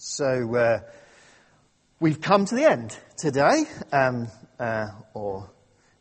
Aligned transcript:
So 0.00 0.54
uh, 0.54 0.80
we've 1.98 2.20
come 2.20 2.44
to 2.44 2.54
the 2.54 2.70
end 2.70 2.96
today, 3.16 3.64
um, 3.90 4.28
uh, 4.60 4.90
or 5.12 5.50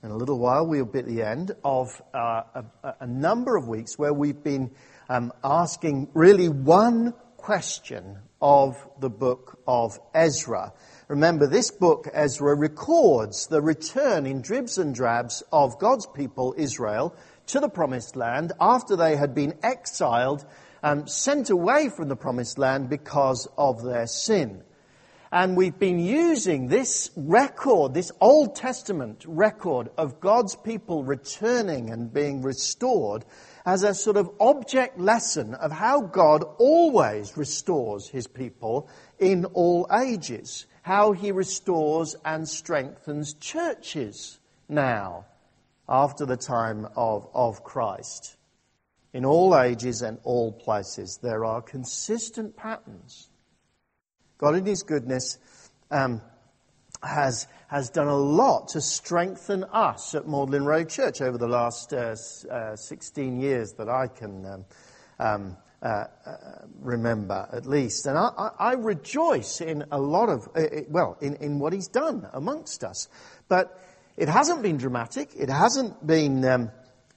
in 0.04 0.12
a 0.12 0.16
little 0.16 0.38
while 0.38 0.68
we'll 0.68 0.86
be 0.86 1.00
at 1.00 1.08
the 1.08 1.24
end 1.24 1.54
of 1.64 2.00
uh, 2.14 2.44
a, 2.84 2.94
a, 3.00 3.08
number 3.08 3.58
of 3.58 3.68
weeks 3.68 3.98
where 3.98 4.14
we've 4.14 4.44
been 4.44 4.70
um, 5.10 5.34
asking 5.44 6.10
really 6.14 6.48
one 6.48 7.16
question 7.38 8.20
of 8.40 8.76
the 9.00 9.10
book 9.10 9.58
of 9.68 9.98
Ezra. 10.14 10.74
Remember, 11.08 11.48
this 11.48 11.72
book, 11.72 12.08
Ezra, 12.14 12.54
records 12.56 13.48
the 13.48 13.64
return 13.64 14.28
in 14.28 14.44
dribs 14.44 14.78
and 14.78 14.94
drabs 14.94 15.42
of 15.52 15.80
God's 15.80 16.06
people, 16.06 16.54
Israel, 16.56 17.16
to 17.48 17.60
the 17.60 17.70
promised 17.70 18.16
land 18.16 18.52
after 18.62 18.96
they 18.96 19.16
had 19.16 19.34
been 19.34 19.58
exiled 19.64 20.46
um, 20.84 21.08
sent 21.08 21.50
away 21.50 21.90
from 21.90 22.10
the 22.10 22.16
promised 22.16 22.58
land 22.58 22.90
because 22.90 23.48
of 23.58 23.84
their 23.84 24.08
sin. 24.08 24.64
And 25.32 25.58
we've 25.58 25.78
been 25.78 26.00
using 26.00 26.68
this 26.68 27.12
record, 27.18 27.94
this 27.94 28.14
Old 28.22 28.56
Testament 28.56 29.26
record 29.28 29.90
of 29.98 30.22
God's 30.22 30.56
people 30.56 31.04
returning 31.04 31.90
and 31.90 32.14
being 32.14 32.42
restored 32.42 33.26
as 33.66 33.84
a 33.84 33.94
sort 33.94 34.16
of 34.16 34.32
object 34.40 34.98
lesson 34.98 35.54
of 35.56 35.72
how 35.72 36.00
God 36.02 36.46
always 36.58 37.36
restores 37.36 38.08
his 38.08 38.26
people 38.26 38.88
in 39.20 39.44
all 39.46 39.86
ages. 40.02 40.66
How 40.84 41.12
he 41.12 41.34
restores 41.34 42.16
and 42.24 42.48
strengthens 42.48 43.34
churches 43.34 44.40
now 44.70 45.26
after 45.90 46.26
the 46.26 46.38
time 46.38 46.88
of, 46.96 47.28
of 47.34 47.66
Christ 47.66 48.37
in 49.14 49.26
all 49.26 49.58
ages 49.58 50.02
and 50.02 50.20
all 50.24 50.52
places. 50.52 51.20
There 51.22 51.46
are 51.46 51.62
consistent 51.62 52.56
patterns. 52.56 53.30
God, 54.38 54.56
in 54.56 54.66
His 54.66 54.84
goodness, 54.84 55.38
um, 55.90 56.22
has, 57.04 57.48
has 57.68 57.90
done 57.90 58.08
a 58.08 58.18
lot 58.18 58.70
to 58.70 58.82
strengthen 58.82 59.64
us 59.66 60.16
at 60.16 60.28
Magdalen 60.28 60.66
Road 60.66 60.90
Church 60.90 61.22
over 61.22 61.38
the 61.38 61.48
last 61.48 61.94
uh, 61.94 62.16
uh, 62.52 62.76
16 62.76 63.40
years 63.40 63.74
that 63.74 63.90
I 63.90 64.08
can 64.08 64.46
um, 64.46 64.66
um, 65.20 65.58
uh, 65.82 66.06
uh, 66.26 66.36
remember, 66.80 67.48
at 67.52 67.66
least. 67.66 68.08
And 68.08 68.18
I, 68.18 68.30
I, 68.38 68.50
I, 68.60 68.74
rejoice 68.74 69.62
in 69.62 69.86
a 69.92 70.00
lot 70.00 70.30
of, 70.30 70.50
uh, 70.56 70.82
well, 70.90 71.18
in, 71.22 71.36
in 71.36 71.60
what 71.60 71.72
He's 71.72 71.88
done 71.88 72.28
amongst 72.34 72.84
us. 72.84 73.08
But 73.48 73.80
it 74.18 74.28
hasn't 74.28 74.64
been 74.64 74.78
dramatic. 74.78 75.30
It 75.36 75.50
hasn't 75.50 76.06
been 76.06 76.44
um, 76.46 76.72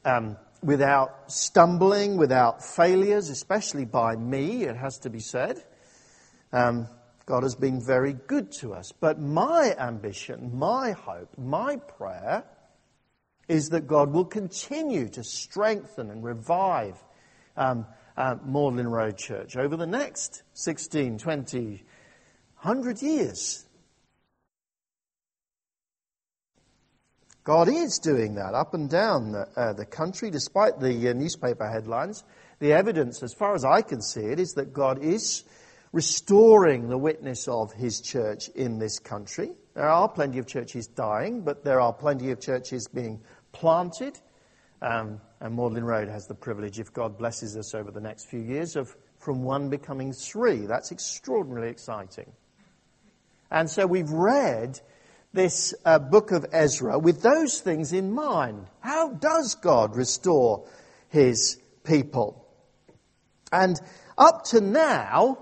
um 0.04 0.36
without 0.62 1.33
stumbling, 1.33 2.16
without 2.16 2.64
failures, 2.64 3.28
especially 3.30 3.84
by 3.84 4.16
me, 4.16 4.64
it 4.64 4.77
has 4.77 4.98
to 4.98 5.11
be 5.11 5.20
said. 5.20 5.62
Um, 6.53 6.89
God 7.27 7.42
has 7.44 7.55
been 7.55 7.80
very 7.84 8.12
good 8.12 8.50
to 8.61 8.75
us. 8.75 8.92
But 8.92 9.20
my 9.20 9.75
ambition, 9.78 10.58
my 10.58 10.92
hope, 10.92 11.36
my 11.38 11.77
prayer 11.77 12.44
is 13.48 13.70
that 13.70 13.86
God 13.86 14.12
will 14.12 14.25
continue 14.25 15.08
to 15.11 15.25
strengthen 15.25 16.11
and 16.11 16.22
revive 16.22 17.03
um, 17.56 17.86
uh, 18.16 18.36
Magdalen 18.44 18.88
Road 18.88 19.16
Church 19.16 19.56
over 19.56 19.77
the 19.77 19.86
next 19.86 20.42
16, 20.55 21.19
20, 21.19 21.84
100 22.62 23.03
years. 23.03 23.64
God 27.50 27.68
is 27.68 27.98
doing 27.98 28.36
that 28.36 28.54
up 28.54 28.74
and 28.74 28.88
down 28.88 29.32
the, 29.32 29.48
uh, 29.56 29.72
the 29.72 29.84
country, 29.84 30.30
despite 30.30 30.78
the 30.78 31.10
uh, 31.10 31.12
newspaper 31.14 31.68
headlines. 31.68 32.22
The 32.60 32.72
evidence, 32.72 33.24
as 33.24 33.34
far 33.34 33.56
as 33.56 33.64
I 33.64 33.82
can 33.82 34.02
see 34.02 34.20
it, 34.20 34.38
is 34.38 34.52
that 34.52 34.72
God 34.72 35.02
is 35.02 35.42
restoring 35.92 36.88
the 36.88 36.96
witness 36.96 37.48
of 37.48 37.72
His 37.72 38.00
church 38.02 38.50
in 38.50 38.78
this 38.78 39.00
country. 39.00 39.50
There 39.74 39.88
are 39.88 40.08
plenty 40.08 40.38
of 40.38 40.46
churches 40.46 40.86
dying, 40.86 41.40
but 41.40 41.64
there 41.64 41.80
are 41.80 41.92
plenty 41.92 42.30
of 42.30 42.38
churches 42.38 42.86
being 42.86 43.20
planted. 43.50 44.16
Um, 44.80 45.20
and 45.41 45.56
Magdalen 45.56 45.82
Road 45.82 46.08
has 46.08 46.28
the 46.28 46.36
privilege, 46.36 46.78
if 46.78 46.92
God 46.92 47.19
blesses 47.19 47.56
us 47.56 47.75
over 47.75 47.91
the 47.91 48.00
next 48.00 48.26
few 48.26 48.42
years, 48.42 48.76
of 48.76 48.94
from 49.19 49.42
one 49.42 49.70
becoming 49.70 50.12
three. 50.12 50.66
That's 50.66 50.92
extraordinarily 50.92 51.72
exciting. 51.72 52.30
And 53.50 53.69
so 53.69 53.88
we've 53.88 54.10
read 54.10 54.80
this 55.32 55.74
uh, 55.84 55.98
book 55.98 56.32
of 56.32 56.46
Ezra 56.52 56.98
with 56.98 57.22
those 57.22 57.60
things 57.60 57.92
in 57.92 58.12
mind. 58.12 58.66
How 58.80 59.10
does 59.10 59.54
God 59.54 59.96
restore 59.96 60.66
his 61.08 61.58
people? 61.84 62.46
And 63.52 63.80
up 64.19 64.44
to 64.46 64.60
now, 64.60 65.38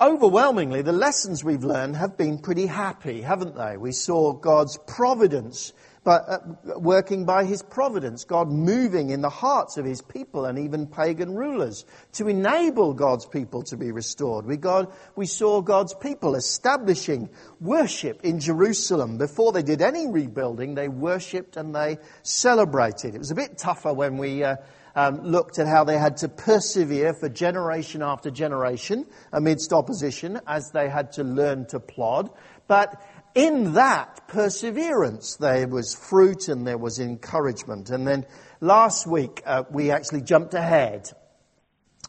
overwhelmingly, 0.00 0.82
the 0.82 0.92
lessons 0.92 1.42
we've 1.42 1.64
learned 1.64 1.96
have 1.96 2.16
been 2.16 2.38
pretty 2.38 2.66
happy, 2.66 3.22
haven't 3.22 3.56
they? 3.56 3.76
We 3.76 3.92
saw 3.92 4.32
God's 4.32 4.78
providence 4.86 5.72
but 6.04 6.28
uh, 6.28 6.78
working 6.78 7.24
by 7.24 7.44
his 7.44 7.62
providence, 7.62 8.24
God 8.24 8.48
moving 8.48 9.10
in 9.10 9.20
the 9.20 9.28
hearts 9.28 9.76
of 9.76 9.84
his 9.84 10.00
people 10.00 10.44
and 10.44 10.58
even 10.58 10.86
pagan 10.86 11.34
rulers 11.34 11.84
to 12.12 12.28
enable 12.28 12.94
God's 12.94 13.26
people 13.26 13.62
to 13.64 13.76
be 13.76 13.90
restored. 13.90 14.46
We, 14.46 14.56
God, 14.56 14.92
we 15.16 15.26
saw 15.26 15.60
God's 15.60 15.94
people 15.94 16.34
establishing 16.34 17.28
worship 17.60 18.24
in 18.24 18.40
Jerusalem. 18.40 19.18
Before 19.18 19.52
they 19.52 19.62
did 19.62 19.82
any 19.82 20.06
rebuilding, 20.06 20.74
they 20.74 20.88
worshipped 20.88 21.56
and 21.56 21.74
they 21.74 21.98
celebrated. 22.22 23.14
It 23.14 23.18
was 23.18 23.30
a 23.30 23.36
bit 23.36 23.58
tougher 23.58 23.92
when 23.92 24.16
we 24.18 24.44
uh, 24.44 24.56
um, 24.94 25.22
looked 25.22 25.58
at 25.58 25.68
how 25.68 25.84
they 25.84 25.98
had 25.98 26.16
to 26.18 26.28
persevere 26.28 27.14
for 27.14 27.28
generation 27.28 28.02
after 28.02 28.30
generation 28.30 29.06
amidst 29.32 29.72
opposition 29.72 30.40
as 30.46 30.72
they 30.72 30.88
had 30.88 31.12
to 31.12 31.24
learn 31.24 31.66
to 31.66 31.78
plod. 31.78 32.30
But 32.66 33.00
in 33.34 33.74
that 33.74 34.28
perseverance, 34.28 35.36
there 35.36 35.68
was 35.68 35.94
fruit 35.94 36.48
and 36.48 36.66
there 36.66 36.78
was 36.78 36.98
encouragement. 36.98 37.90
And 37.90 38.06
then 38.06 38.26
last 38.60 39.06
week, 39.06 39.42
uh, 39.44 39.64
we 39.70 39.90
actually 39.90 40.22
jumped 40.22 40.54
ahead 40.54 41.10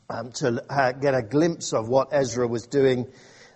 um, 0.09 0.31
to 0.33 0.63
uh, 0.69 0.91
get 0.93 1.13
a 1.13 1.21
glimpse 1.21 1.73
of 1.73 1.87
what 1.87 2.09
Ezra 2.11 2.47
was 2.47 2.67
doing 2.67 3.07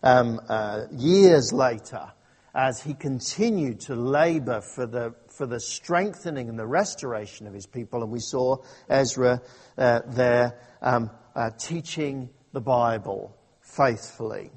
um, 0.03 0.39
uh, 0.47 0.85
years 0.91 1.51
later 1.51 2.11
as 2.55 2.81
he 2.81 2.93
continued 2.93 3.79
to 3.79 3.95
labor 3.95 4.61
for 4.61 4.85
the, 4.85 5.15
for 5.27 5.47
the 5.47 5.59
strengthening 5.59 6.49
and 6.49 6.59
the 6.59 6.67
restoration 6.67 7.47
of 7.47 7.53
his 7.53 7.65
people. 7.65 8.03
And 8.03 8.11
we 8.11 8.19
saw 8.19 8.57
Ezra 8.87 9.41
uh, 9.77 10.01
there 10.07 10.59
um, 10.81 11.09
uh, 11.35 11.49
teaching 11.57 12.29
the 12.51 12.61
Bible 12.61 13.35
faithfully. 13.61 14.51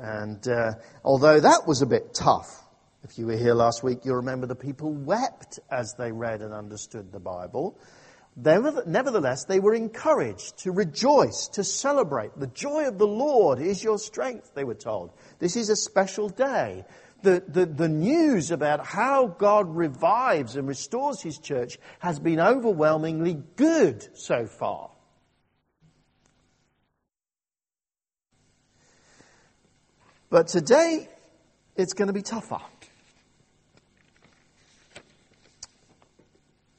And 0.00 0.46
uh, 0.48 0.72
although 1.04 1.40
that 1.40 1.66
was 1.66 1.82
a 1.82 1.86
bit 1.86 2.14
tough, 2.14 2.64
if 3.04 3.18
you 3.18 3.26
were 3.26 3.36
here 3.36 3.54
last 3.54 3.82
week, 3.82 4.04
you'll 4.04 4.16
remember 4.16 4.46
the 4.46 4.54
people 4.54 4.92
wept 4.92 5.58
as 5.70 5.94
they 5.98 6.10
read 6.10 6.40
and 6.40 6.54
understood 6.54 7.12
the 7.12 7.20
Bible. 7.20 7.78
Nevertheless, 8.36 9.44
they 9.44 9.60
were 9.60 9.74
encouraged 9.74 10.58
to 10.60 10.72
rejoice, 10.72 11.48
to 11.54 11.64
celebrate. 11.64 12.30
The 12.38 12.46
joy 12.46 12.86
of 12.86 12.96
the 12.96 13.06
Lord 13.06 13.60
is 13.60 13.84
your 13.84 13.98
strength, 13.98 14.54
they 14.54 14.64
were 14.64 14.74
told. 14.74 15.10
This 15.38 15.56
is 15.56 15.68
a 15.68 15.76
special 15.76 16.30
day. 16.30 16.84
The, 17.22 17.42
the, 17.46 17.66
the 17.66 17.88
news 17.88 18.50
about 18.50 18.86
how 18.86 19.26
God 19.26 19.76
revives 19.76 20.56
and 20.56 20.66
restores 20.66 21.20
His 21.20 21.38
church 21.38 21.78
has 21.98 22.18
been 22.18 22.40
overwhelmingly 22.40 23.42
good 23.56 24.08
so 24.16 24.46
far. 24.46 24.90
But 30.30 30.46
today, 30.46 31.08
it's 31.74 31.92
going 31.92 32.06
to 32.06 32.14
be 32.14 32.22
tougher. 32.22 32.60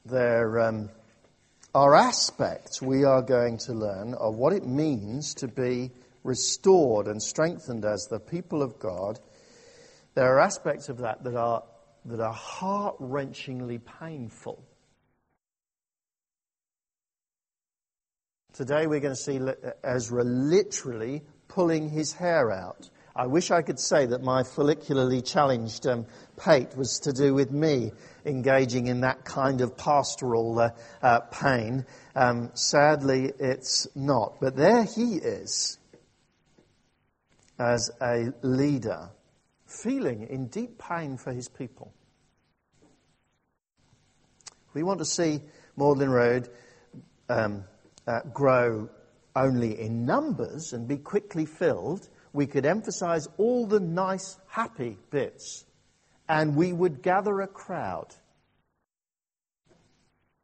There 0.06 0.60
um, 0.62 0.90
are 1.76 1.94
aspects 1.94 2.82
we 2.82 3.04
are 3.04 3.22
going 3.22 3.58
to 3.66 3.74
learn 3.74 4.14
of 4.14 4.36
what 4.36 4.54
it 4.54 4.66
means 4.66 5.34
to 5.36 5.50
be 5.50 5.92
restored 6.24 7.08
and 7.08 7.22
strengthened 7.22 7.84
as 7.84 8.08
the 8.10 8.22
people 8.22 8.62
of 8.62 8.80
God. 8.80 9.20
There 10.16 10.34
are 10.34 10.40
aspects 10.40 10.88
of 10.88 11.00
that 11.00 11.22
that 11.26 11.36
are, 11.36 11.64
that 12.06 12.22
are 12.22 12.34
heart 12.34 12.96
wrenchingly 13.02 13.82
painful. 14.00 14.64
Today 18.54 18.88
we're 18.88 19.02
going 19.02 19.16
to 19.16 19.22
see 19.22 19.42
Ezra 19.84 20.24
literally 20.24 21.24
pulling 21.50 21.90
his 21.90 22.14
hair 22.14 22.50
out 22.50 22.90
I 23.16 23.28
wish 23.28 23.52
I 23.52 23.62
could 23.62 23.80
say 23.80 24.06
that 24.06 24.24
my 24.24 24.44
follicularly 24.44 25.22
challenged 25.22 25.86
um, 25.86 26.06
pate 26.38 26.78
was 26.78 27.00
to 27.00 27.12
do 27.12 27.34
with 27.34 27.52
me 27.52 27.92
engaging 28.26 28.88
in 28.88 29.02
that 29.02 29.26
kind 29.26 29.60
of 29.60 29.76
pastoral 29.76 30.58
uh, 30.60 30.70
uh, 31.02 31.20
pain. 31.20 31.86
Um, 32.16 32.52
sadly, 32.54 33.34
it's 33.38 33.88
not. 33.96 34.40
But 34.40 34.56
there 34.56 34.86
he 34.86 35.16
is 35.16 35.78
as 37.60 37.92
a 38.02 38.34
leader, 38.42 39.10
feeling 39.66 40.24
in 40.24 40.48
deep 40.48 40.78
pain 40.78 41.18
for 41.18 41.34
his 41.34 41.50
people. 41.50 41.94
We 44.74 44.84
want 44.84 45.00
to 45.00 45.06
see 45.06 45.42
Magdalen 45.76 46.10
Road 46.10 46.50
um, 47.28 47.66
uh, 48.08 48.22
grow 48.34 48.90
only 49.36 49.80
in 49.80 50.06
numbers 50.06 50.74
and 50.74 50.88
be 50.88 50.98
quickly 50.98 51.46
filled, 51.46 52.08
we 52.34 52.48
could 52.48 52.66
emphasize 52.66 53.28
all 53.38 53.66
the 53.66 53.80
nice, 53.80 54.38
happy 54.48 54.98
bits, 55.10 55.66
and 56.30 56.56
we 56.56 56.72
would 56.72 57.02
gather 57.02 57.42
a 57.42 57.48
crowd. 57.48 58.08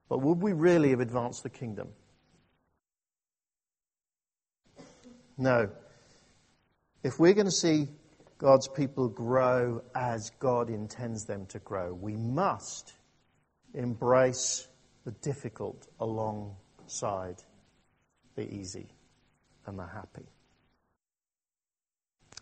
But 0.10 0.20
would 0.20 0.42
we 0.42 0.54
really 0.54 0.90
have 0.92 1.00
advanced 1.00 1.44
the 1.44 1.50
kingdom? 1.50 1.90
No. 5.38 5.70
If 7.04 7.20
we're 7.20 7.34
going 7.34 7.46
to 7.46 7.52
see 7.52 7.88
God's 8.38 8.68
people 8.68 9.08
grow 9.08 9.82
as 9.96 10.32
God 10.40 10.70
intends 10.70 11.26
them 11.26 11.46
to 11.48 11.60
grow, 11.60 11.94
we 11.94 12.16
must 12.16 12.94
embrace 13.74 14.68
the 15.06 15.12
difficult 15.12 15.88
alongside 16.00 17.44
the 18.36 18.54
easy 18.54 18.88
and 19.66 19.80
the 19.80 19.86
happy. 19.86 20.26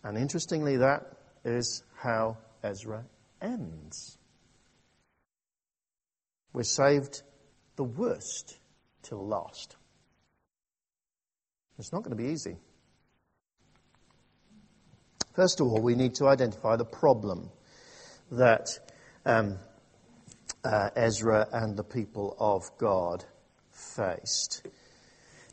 And 0.06 0.16
interestingly, 0.16 0.76
that 0.76 1.02
is 1.44 1.82
how 2.00 2.38
Ezra 2.62 3.04
ends. 3.42 4.16
We're 6.52 6.62
saved 6.62 7.22
the 7.74 7.82
worst 7.82 8.56
till 9.02 9.26
last. 9.26 9.74
It's 11.80 11.92
not 11.92 12.04
going 12.04 12.16
to 12.16 12.22
be 12.22 12.30
easy. 12.30 12.56
First 15.34 15.58
of 15.58 15.66
all, 15.66 15.82
we 15.82 15.96
need 15.96 16.14
to 16.14 16.28
identify 16.28 16.76
the 16.76 16.84
problem 16.84 17.50
that 18.30 18.68
um, 19.24 19.58
uh, 20.64 20.90
Ezra 20.94 21.48
and 21.52 21.76
the 21.76 21.82
people 21.82 22.36
of 22.38 22.62
God 22.78 23.24
faced. 23.72 24.68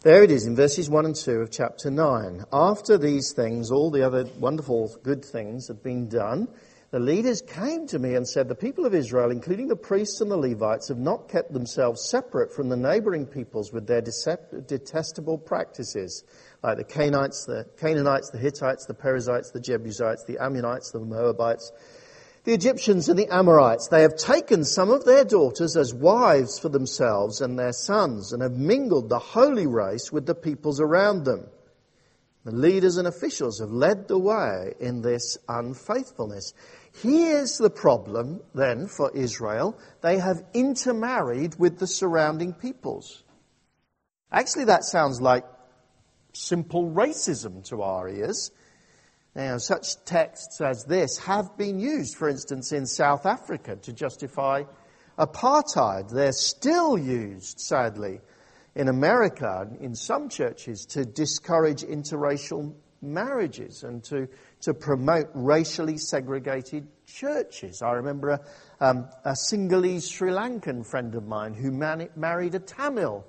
There 0.03 0.21
it 0.21 0.31
is 0.31 0.47
in 0.47 0.57
verses 0.57 0.89
1 0.89 1.05
and 1.05 1.15
2 1.15 1.31
of 1.39 1.49
chapter 1.49 1.89
9. 1.89 2.43
After 2.51 2.97
these 2.97 3.31
things, 3.33 3.71
all 3.71 3.89
the 3.89 4.05
other 4.05 4.25
wonderful 4.37 4.93
good 5.01 5.23
things 5.23 5.69
had 5.69 5.81
been 5.81 6.09
done, 6.09 6.49
the 6.91 6.99
leaders 6.99 7.41
came 7.41 7.87
to 7.87 7.99
me 7.99 8.15
and 8.15 8.27
said, 8.27 8.49
The 8.49 8.53
people 8.53 8.85
of 8.85 8.93
Israel, 8.93 9.31
including 9.31 9.69
the 9.69 9.77
priests 9.77 10.19
and 10.19 10.29
the 10.29 10.35
Levites, 10.35 10.89
have 10.89 10.97
not 10.97 11.29
kept 11.29 11.53
themselves 11.53 12.09
separate 12.09 12.53
from 12.53 12.67
the 12.67 12.75
neighboring 12.75 13.25
peoples 13.25 13.71
with 13.71 13.87
their 13.87 14.01
detestable 14.01 15.37
practices, 15.37 16.25
like 16.61 16.75
the 16.75 16.83
Canaanites, 16.83 17.45
the 17.45 17.65
Canaanites, 17.77 18.29
the 18.29 18.39
Hittites, 18.39 18.85
the 18.85 18.93
Perizzites, 18.93 19.51
the 19.51 19.61
Jebusites, 19.61 20.25
the 20.25 20.37
Ammonites, 20.37 20.91
the 20.91 20.99
Moabites, 20.99 21.71
the 22.43 22.53
Egyptians 22.53 23.07
and 23.07 23.17
the 23.17 23.33
Amorites. 23.33 23.87
They 23.87 24.01
have 24.01 24.15
taken 24.15 24.65
some 24.65 24.89
of 24.89 25.05
their 25.05 25.23
daughters 25.23 25.77
as 25.77 25.93
wives 25.93 26.59
for 26.59 26.69
themselves 26.69 27.41
and 27.41 27.57
their 27.57 27.71
sons, 27.71 28.33
and 28.33 28.41
have 28.41 28.57
mingled 28.57 29.09
the 29.09 29.19
holy 29.19 29.67
race 29.67 30.11
with 30.11 30.25
the 30.25 30.35
peoples 30.35 30.79
around 30.79 31.23
them. 31.23 31.47
The 32.43 32.51
leaders 32.51 32.97
and 32.97 33.07
officials 33.07 33.59
have 33.59 33.71
led 33.71 34.09
the 34.09 34.19
way 34.19 34.73
in 34.79 35.01
this 35.01 35.37
unfaithfulness. 35.47 36.53
Here's 37.01 37.57
the 37.57 37.69
problem 37.69 38.41
then 38.53 38.87
for 38.87 39.09
Israel. 39.15 39.79
They 40.01 40.17
have 40.17 40.43
intermarried 40.53 41.55
with 41.57 41.79
the 41.79 41.87
surrounding 41.87 42.53
peoples. 42.53 43.23
Actually, 44.29 44.65
that 44.65 44.83
sounds 44.83 45.21
like 45.21 45.45
simple 46.33 46.89
racism 46.89 47.63
to 47.69 47.81
our 47.81 48.09
ears. 48.09 48.51
Now, 49.35 49.57
such 49.57 50.03
texts 50.05 50.61
as 50.61 50.85
this 50.85 51.17
have 51.19 51.57
been 51.57 51.79
used, 51.79 52.15
for 52.15 52.29
instance, 52.29 52.71
in 52.71 52.85
South 52.85 53.25
Africa 53.25 53.75
to 53.77 53.91
justify 53.91 54.63
apartheid. 55.17 56.11
They're 56.11 56.31
still 56.31 56.97
used, 56.97 57.59
sadly, 57.59 58.19
in 58.75 58.89
America, 58.89 59.67
in 59.79 59.95
some 59.95 60.29
churches, 60.29 60.85
to 60.87 61.03
discourage 61.03 61.81
interracial 61.81 62.75
marriages 63.01 63.83
and 63.83 64.03
to, 64.03 64.27
to 64.61 64.73
promote 64.73 65.29
racially 65.33 65.97
segregated 65.97 66.87
churches. 67.07 67.81
I 67.81 67.93
remember 67.93 68.29
a, 68.29 68.39
um, 68.79 69.09
a 69.25 69.31
Sinhalese 69.31 70.11
Sri 70.11 70.29
Lankan 70.29 70.85
friend 70.85 71.15
of 71.15 71.27
mine 71.27 71.53
who 71.53 71.71
married 71.71 72.55
a 72.55 72.59
Tamil 72.59 73.25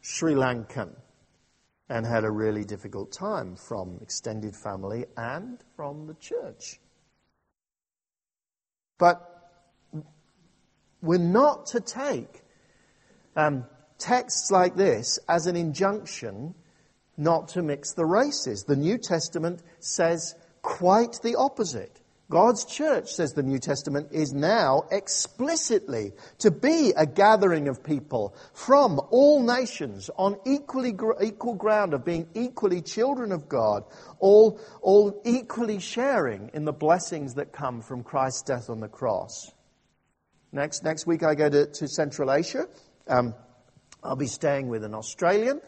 Sri 0.00 0.34
Lankan 0.34 0.94
and 1.88 2.06
had 2.06 2.24
a 2.24 2.30
really 2.30 2.64
difficult 2.64 3.12
time 3.12 3.56
from 3.56 3.98
extended 4.02 4.54
family 4.54 5.06
and 5.16 5.58
from 5.76 6.06
the 6.06 6.14
church. 6.14 6.78
But 8.98 9.24
we're 11.00 11.18
not 11.18 11.66
to 11.68 11.80
take 11.80 12.42
um, 13.36 13.64
texts 13.98 14.50
like 14.50 14.74
this 14.74 15.18
as 15.28 15.46
an 15.46 15.56
injunction 15.56 16.54
not 17.16 17.48
to 17.48 17.62
mix 17.62 17.94
the 17.94 18.04
races. 18.04 18.64
The 18.64 18.76
New 18.76 18.98
Testament 18.98 19.62
says 19.80 20.34
quite 20.62 21.20
the 21.22 21.36
opposite. 21.36 22.00
God's 22.30 22.66
church, 22.66 23.10
says 23.10 23.32
the 23.32 23.42
New 23.42 23.58
Testament, 23.58 24.08
is 24.12 24.34
now 24.34 24.82
explicitly 24.90 26.12
to 26.40 26.50
be 26.50 26.92
a 26.94 27.06
gathering 27.06 27.68
of 27.68 27.82
people 27.82 28.36
from 28.52 29.00
all 29.10 29.42
nations 29.42 30.10
on 30.18 30.36
equally, 30.44 30.94
equal 31.22 31.54
ground 31.54 31.94
of 31.94 32.04
being 32.04 32.28
equally 32.34 32.82
children 32.82 33.32
of 33.32 33.48
God, 33.48 33.84
all, 34.18 34.60
all 34.82 35.22
equally 35.24 35.80
sharing 35.80 36.50
in 36.52 36.66
the 36.66 36.72
blessings 36.72 37.34
that 37.34 37.52
come 37.52 37.80
from 37.80 38.02
Christ's 38.02 38.42
death 38.42 38.68
on 38.68 38.80
the 38.80 38.88
cross. 38.88 39.50
Next, 40.52 40.84
next 40.84 41.06
week 41.06 41.22
I 41.22 41.34
go 41.34 41.48
to, 41.48 41.66
to 41.66 41.88
Central 41.88 42.30
Asia. 42.30 42.66
Um, 43.06 43.34
I'll 44.02 44.16
be 44.16 44.26
staying 44.26 44.68
with 44.68 44.84
an 44.84 44.94
Australian 44.94 45.62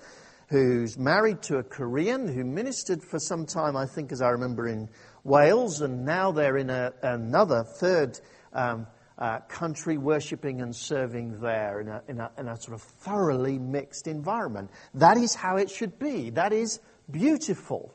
who's 0.50 0.98
married 0.98 1.40
to 1.42 1.56
a 1.58 1.62
Korean 1.62 2.26
who 2.26 2.44
ministered 2.44 3.02
for 3.02 3.18
some 3.18 3.46
time, 3.46 3.76
I 3.76 3.86
think, 3.86 4.10
as 4.10 4.20
I 4.20 4.30
remember, 4.30 4.66
in 4.66 4.88
Wales, 5.24 5.80
and 5.80 6.04
now 6.04 6.32
they're 6.32 6.56
in 6.56 6.70
a, 6.70 6.92
another 7.02 7.64
third 7.64 8.18
um, 8.52 8.86
uh, 9.18 9.40
country 9.48 9.98
worshipping 9.98 10.62
and 10.62 10.74
serving 10.74 11.40
there 11.40 11.80
in 11.80 11.88
a, 11.88 12.02
in, 12.08 12.20
a, 12.20 12.30
in 12.38 12.48
a 12.48 12.56
sort 12.56 12.74
of 12.74 12.82
thoroughly 12.82 13.58
mixed 13.58 14.06
environment. 14.06 14.70
That 14.94 15.18
is 15.18 15.34
how 15.34 15.56
it 15.56 15.70
should 15.70 15.98
be. 15.98 16.30
That 16.30 16.52
is 16.52 16.80
beautiful. 17.10 17.92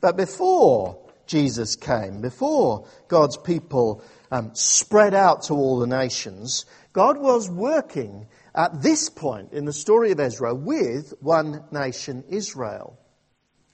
But 0.00 0.16
before 0.16 0.98
Jesus 1.26 1.76
came, 1.76 2.20
before 2.20 2.86
God's 3.08 3.36
people 3.38 4.02
um, 4.30 4.54
spread 4.54 5.14
out 5.14 5.44
to 5.44 5.54
all 5.54 5.78
the 5.78 5.86
nations, 5.86 6.66
God 6.92 7.18
was 7.18 7.50
working 7.50 8.26
at 8.54 8.82
this 8.82 9.08
point 9.08 9.52
in 9.52 9.64
the 9.64 9.72
story 9.72 10.12
of 10.12 10.20
Ezra 10.20 10.54
with 10.54 11.14
one 11.20 11.64
nation, 11.72 12.24
Israel. 12.28 12.98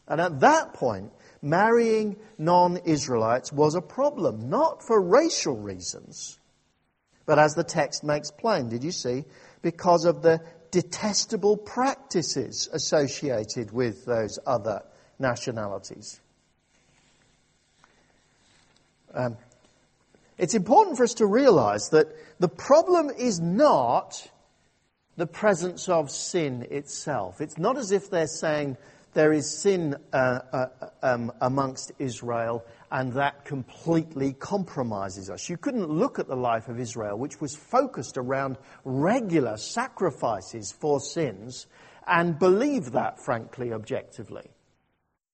And 0.08 0.20
at 0.20 0.40
that 0.40 0.74
point, 0.74 1.12
marrying 1.40 2.16
non 2.38 2.78
Israelites 2.78 3.52
was 3.52 3.74
a 3.74 3.80
problem, 3.80 4.48
not 4.48 4.82
for 4.82 5.00
racial 5.00 5.56
reasons, 5.56 6.38
but 7.26 7.38
as 7.38 7.54
the 7.54 7.64
text 7.64 8.04
makes 8.04 8.30
plain, 8.30 8.68
did 8.68 8.84
you 8.84 8.92
see? 8.92 9.24
Because 9.62 10.04
of 10.04 10.22
the 10.22 10.40
detestable 10.70 11.56
practices 11.56 12.68
associated 12.72 13.70
with 13.72 14.04
those 14.04 14.38
other 14.46 14.82
nationalities. 15.18 16.20
Um, 19.14 19.36
it's 20.38 20.54
important 20.54 20.96
for 20.96 21.04
us 21.04 21.14
to 21.14 21.26
realize 21.26 21.90
that 21.90 22.08
the 22.40 22.48
problem 22.48 23.10
is 23.10 23.38
not 23.38 24.28
the 25.16 25.26
presence 25.26 25.88
of 25.88 26.10
sin 26.10 26.66
itself. 26.70 27.40
It's 27.40 27.58
not 27.58 27.76
as 27.76 27.92
if 27.92 28.10
they're 28.10 28.26
saying, 28.26 28.78
there 29.14 29.32
is 29.32 29.58
sin 29.58 29.96
uh, 30.12 30.40
uh, 30.52 30.66
um, 31.02 31.32
amongst 31.40 31.92
Israel, 31.98 32.64
and 32.90 33.12
that 33.12 33.44
completely 33.44 34.32
compromises 34.34 35.28
us. 35.28 35.48
You 35.48 35.56
couldn't 35.56 35.88
look 35.88 36.18
at 36.18 36.28
the 36.28 36.36
life 36.36 36.68
of 36.68 36.80
Israel, 36.80 37.18
which 37.18 37.40
was 37.40 37.54
focused 37.54 38.16
around 38.16 38.56
regular 38.84 39.56
sacrifices 39.56 40.72
for 40.72 41.00
sins, 41.00 41.66
and 42.06 42.38
believe 42.38 42.92
that, 42.92 43.22
frankly, 43.22 43.72
objectively. 43.72 44.50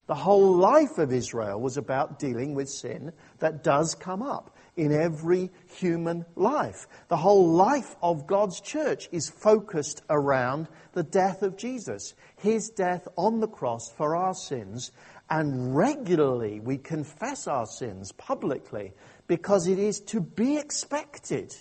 The 0.06 0.14
whole 0.14 0.56
life 0.56 0.98
of 0.98 1.12
Israel 1.12 1.60
was 1.60 1.76
about 1.76 2.18
dealing 2.18 2.54
with 2.54 2.68
sin 2.68 3.12
that 3.38 3.62
does 3.62 3.94
come 3.94 4.22
up 4.22 4.56
in 4.78 4.92
every 4.92 5.50
human 5.66 6.24
life. 6.36 6.86
The 7.08 7.16
whole 7.16 7.48
life 7.48 7.96
of 8.00 8.26
God's 8.26 8.60
church 8.60 9.08
is 9.12 9.28
focused 9.28 10.02
around 10.08 10.68
the 10.92 11.02
death 11.02 11.42
of 11.42 11.56
Jesus, 11.56 12.14
his 12.36 12.70
death 12.70 13.06
on 13.16 13.40
the 13.40 13.48
cross 13.48 13.90
for 13.90 14.16
our 14.16 14.34
sins, 14.34 14.92
and 15.28 15.76
regularly 15.76 16.60
we 16.60 16.78
confess 16.78 17.46
our 17.46 17.66
sins 17.66 18.12
publicly 18.12 18.92
because 19.26 19.66
it 19.66 19.78
is 19.78 20.00
to 20.00 20.20
be 20.20 20.56
expected 20.56 21.54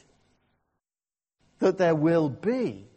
that 1.60 1.80
there 1.80 1.96
will 1.96 2.30
be 2.30 2.88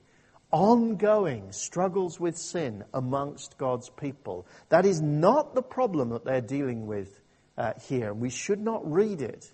ongoing 0.52 1.50
struggles 1.50 2.20
with 2.20 2.36
sin 2.36 2.84
amongst 2.92 3.56
God's 3.56 3.88
people. 3.88 4.46
That 4.68 4.84
is 4.84 5.00
not 5.00 5.54
the 5.54 5.62
problem 5.62 6.10
that 6.10 6.24
they're 6.24 6.40
dealing 6.40 6.86
with 6.86 7.20
uh, 7.56 7.72
here. 7.88 8.12
We 8.12 8.30
should 8.30 8.60
not 8.60 8.88
read 8.90 9.22
it 9.22 9.50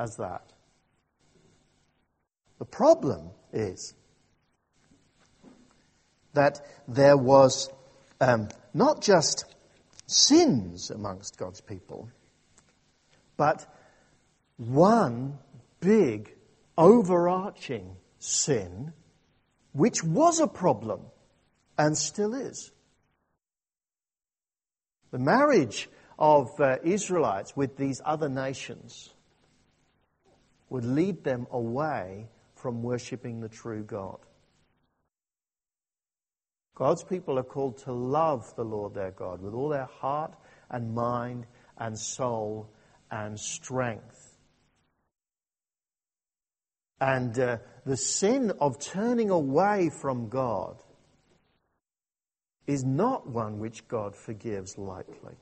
as 0.00 0.16
that. 0.16 0.42
The 2.58 2.64
problem 2.64 3.30
is 3.52 3.94
that 6.32 6.60
there 6.88 7.16
was 7.16 7.70
um, 8.20 8.48
not 8.72 9.02
just 9.02 9.44
sins 10.06 10.90
amongst 10.90 11.36
God's 11.38 11.60
people, 11.60 12.08
but 13.36 13.66
one 14.56 15.38
big 15.80 16.34
overarching 16.78 17.96
sin 18.18 18.92
which 19.72 20.02
was 20.02 20.40
a 20.40 20.46
problem 20.46 21.00
and 21.78 21.96
still 21.96 22.34
is. 22.34 22.72
The 25.10 25.18
marriage 25.18 25.88
of 26.18 26.48
uh, 26.60 26.76
Israelites 26.84 27.56
with 27.56 27.76
these 27.76 28.00
other 28.04 28.28
nations 28.28 29.10
would 30.70 30.84
lead 30.84 31.22
them 31.24 31.46
away 31.50 32.28
from 32.54 32.82
worshipping 32.82 33.40
the 33.40 33.48
true 33.48 33.82
God. 33.82 34.18
God's 36.74 37.04
people 37.04 37.38
are 37.38 37.44
called 37.44 37.76
to 37.84 37.92
love 37.92 38.54
the 38.56 38.64
Lord 38.64 38.94
their 38.94 39.10
God 39.10 39.42
with 39.42 39.52
all 39.52 39.68
their 39.68 39.88
heart 40.00 40.34
and 40.70 40.94
mind 40.94 41.46
and 41.76 41.98
soul 41.98 42.70
and 43.10 43.38
strength. 43.38 44.38
And 47.00 47.38
uh, 47.38 47.58
the 47.84 47.96
sin 47.96 48.52
of 48.60 48.78
turning 48.78 49.30
away 49.30 49.90
from 50.00 50.28
God 50.28 50.82
is 52.66 52.84
not 52.84 53.28
one 53.28 53.58
which 53.58 53.88
God 53.88 54.14
forgives 54.14 54.78
lightly. 54.78 55.34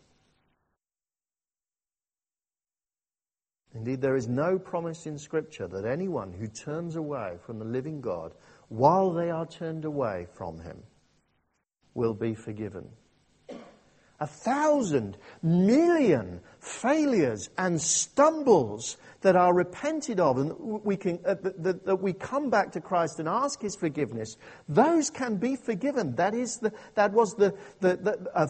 Indeed, 3.78 4.00
there 4.00 4.16
is 4.16 4.26
no 4.26 4.58
promise 4.58 5.06
in 5.06 5.16
Scripture 5.16 5.68
that 5.68 5.84
anyone 5.84 6.32
who 6.32 6.48
turns 6.48 6.96
away 6.96 7.36
from 7.46 7.60
the 7.60 7.64
living 7.64 8.00
God 8.00 8.32
while 8.68 9.12
they 9.12 9.30
are 9.30 9.46
turned 9.46 9.84
away 9.84 10.26
from 10.34 10.58
Him 10.58 10.82
will 11.94 12.12
be 12.12 12.34
forgiven. 12.34 12.88
A 14.18 14.26
thousand 14.26 15.16
million 15.44 16.40
failures 16.58 17.50
and 17.56 17.80
stumbles 17.80 18.96
that 19.20 19.34
are 19.34 19.52
repented 19.52 20.20
of 20.20 20.38
and 20.38 20.52
we 20.84 20.96
can, 20.96 21.18
uh, 21.24 21.34
that, 21.42 21.84
that, 21.84 21.96
we 21.96 22.12
come 22.12 22.50
back 22.50 22.72
to 22.72 22.80
Christ 22.80 23.18
and 23.18 23.28
ask 23.28 23.60
His 23.60 23.74
forgiveness, 23.74 24.36
those 24.68 25.10
can 25.10 25.36
be 25.36 25.56
forgiven. 25.56 26.14
That, 26.16 26.34
is 26.34 26.58
the, 26.58 26.72
that 26.94 27.12
was 27.12 27.34
the, 27.34 27.54
the, 27.80 27.96
the 27.96 28.30
a 28.34 28.48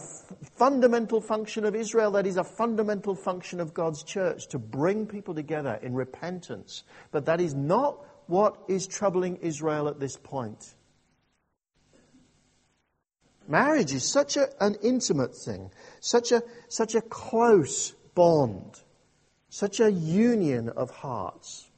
fundamental 0.57 1.21
function 1.21 1.65
of 1.65 1.75
Israel. 1.75 2.11
That 2.11 2.27
is 2.27 2.37
a 2.37 2.43
fundamental 2.43 3.15
function 3.15 3.59
of 3.59 3.73
God's 3.73 4.03
church 4.03 4.47
to 4.49 4.59
bring 4.59 5.07
people 5.07 5.33
together 5.33 5.79
in 5.81 5.93
repentance. 5.95 6.83
But 7.11 7.25
that 7.25 7.41
is 7.41 7.55
not 7.55 8.05
what 8.27 8.57
is 8.67 8.85
troubling 8.85 9.37
Israel 9.37 9.87
at 9.87 9.99
this 9.99 10.17
point. 10.17 10.75
Marriage 13.47 13.93
is 13.93 14.03
such 14.03 14.37
a, 14.37 14.47
an 14.63 14.75
intimate 14.83 15.35
thing, 15.35 15.71
such 15.99 16.31
a, 16.31 16.43
such 16.67 16.93
a 16.93 17.01
close 17.01 17.91
bond, 18.13 18.79
such 19.49 19.79
a 19.79 19.91
union 19.91 20.69
of 20.69 20.91
hearts, 20.91 21.69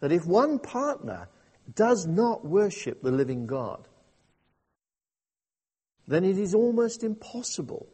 that 0.00 0.12
if 0.12 0.26
one 0.26 0.58
partner 0.58 1.28
does 1.74 2.06
not 2.06 2.44
worship 2.44 3.02
the 3.02 3.10
living 3.10 3.46
God, 3.46 3.88
then 6.06 6.24
it 6.24 6.38
is 6.38 6.54
almost 6.54 7.02
impossible 7.02 7.88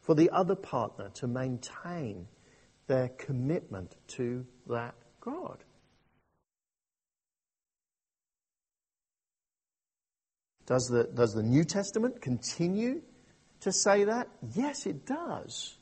for 0.00 0.14
the 0.14 0.30
other 0.30 0.54
partner 0.54 1.08
to 1.14 1.26
maintain 1.26 2.26
their 2.86 3.08
commitment 3.08 3.96
to 4.08 4.46
that 4.68 4.94
God. 5.20 5.64
Does 10.66 10.86
the, 10.86 11.04
does 11.12 11.32
the 11.34 11.42
New 11.42 11.64
Testament 11.64 12.20
continue 12.20 13.02
to 13.60 13.72
say 13.72 14.04
that? 14.04 14.28
Yes, 14.54 14.86
it 14.86 15.04
does. 15.04 15.79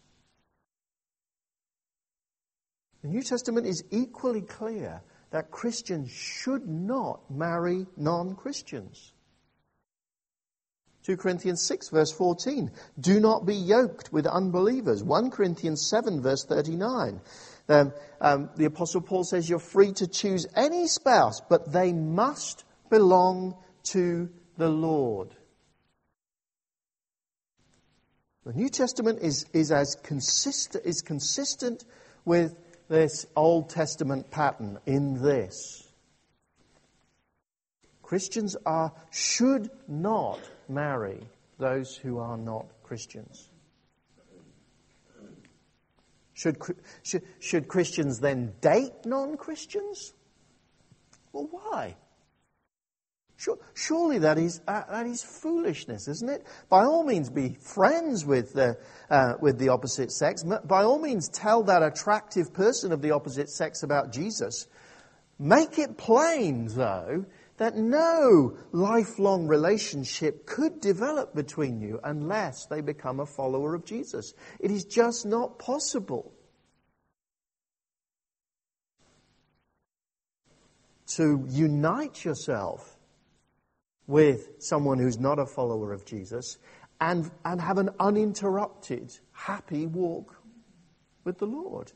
The 3.02 3.09
New 3.09 3.23
Testament 3.23 3.67
is 3.67 3.85
equally 3.90 4.43
clear 4.43 5.02
that 5.31 5.50
Christians 5.50 6.11
should 6.11 6.67
not 6.67 7.31
marry 7.31 7.87
non 7.97 8.35
Christians. 8.35 9.12
2 11.05 11.17
Corinthians 11.17 11.62
6, 11.62 11.88
verse 11.88 12.12
14. 12.12 12.71
Do 13.00 13.19
not 13.19 13.47
be 13.47 13.55
yoked 13.55 14.12
with 14.12 14.26
unbelievers. 14.26 15.02
1 15.02 15.31
Corinthians 15.31 15.88
7, 15.88 16.21
verse 16.21 16.45
39. 16.45 17.21
Um, 17.71 17.93
um, 18.21 18.50
the 18.57 18.67
Apostle 18.67 19.00
Paul 19.00 19.25
says 19.25 19.49
you're 19.49 19.59
free 19.59 19.93
to 19.93 20.07
choose 20.07 20.47
any 20.55 20.87
spouse, 20.87 21.40
but 21.49 21.73
they 21.73 21.93
must 21.93 22.64
belong 22.90 23.57
to 23.85 24.28
the 24.59 24.69
Lord. 24.69 25.35
The 28.45 28.52
New 28.52 28.69
Testament 28.69 29.21
is, 29.23 29.47
is 29.52 29.71
as 29.71 29.97
consistent, 30.02 30.85
is 30.85 31.00
consistent 31.00 31.85
with 32.25 32.55
this 32.88 33.26
Old 33.37 33.71
Testament 33.71 34.30
pattern 34.30 34.78
in 34.87 35.23
this. 35.23 35.85
Christians 38.02 38.57
are, 38.64 38.92
should 39.11 39.71
not 39.87 40.40
marry 40.68 41.21
those 41.59 41.95
who 41.95 42.18
are 42.18 42.38
not 42.38 42.66
Christians. 42.83 43.50
Should, 46.33 46.57
should, 47.02 47.23
should 47.40 47.68
Christians 47.68 48.21
then 48.21 48.54
date 48.61 48.92
non 49.04 49.37
Christians? 49.37 50.14
Well, 51.33 51.49
why? 51.50 51.97
Surely 53.75 54.18
that 54.18 54.37
is, 54.37 54.61
uh, 54.66 54.83
that 54.90 55.07
is 55.07 55.23
foolishness, 55.23 56.09
isn't 56.09 56.28
it? 56.28 56.45
By 56.68 56.85
all 56.85 57.04
means, 57.04 57.30
be 57.30 57.57
friends 57.61 58.26
with 58.26 58.52
the, 58.52 58.76
uh, 59.11 59.35
with 59.40 59.59
the 59.59 59.68
opposite 59.68 60.11
sex. 60.11 60.42
By 60.42 60.83
all 60.83 60.99
means, 60.99 61.28
tell 61.28 61.62
that 61.64 61.85
attractive 61.85 62.52
person 62.52 62.90
of 62.90 63.00
the 63.00 63.12
opposite 63.12 63.49
sex 63.49 63.85
about 63.85 64.12
Jesus. 64.12 64.66
Make 65.38 65.78
it 65.78 65.97
plain, 65.97 66.66
though, 66.66 67.26
that 67.59 67.76
no 67.76 68.57
lifelong 68.73 69.47
relationship 69.47 70.45
could 70.45 70.80
develop 70.80 71.33
between 71.35 71.80
you 71.80 72.00
unless 72.02 72.66
they 72.66 72.80
become 72.80 73.21
a 73.21 73.26
follower 73.26 73.75
of 73.75 73.85
Jesus. 73.85 74.35
It 74.59 74.73
is 74.73 74.85
just 74.85 75.26
not 75.26 75.61
possible. 75.61 76.33
To 81.16 81.45
unite 81.49 82.25
yourself 82.25 82.98
with 84.09 84.49
someone 84.59 84.99
who's 84.99 85.21
not 85.21 85.38
a 85.38 85.47
follower 85.47 85.93
of 85.93 86.05
Jesus 86.05 86.59
and, 87.00 87.31
and 87.45 87.61
have 87.61 87.79
an 87.79 87.91
uninterrupted, 88.00 89.17
happy 89.33 89.87
walk 89.87 90.35
with 91.23 91.38
the 91.38 91.47
Lord. 91.47 91.93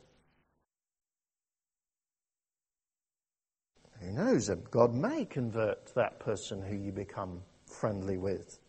Who 3.99 4.11
knows? 4.11 4.49
God 4.69 4.93
may 4.93 5.25
convert 5.25 5.93
that 5.95 6.19
person 6.19 6.61
who 6.61 6.75
you 6.75 6.91
become 6.91 7.41
friendly 7.65 8.17
with. 8.17 8.59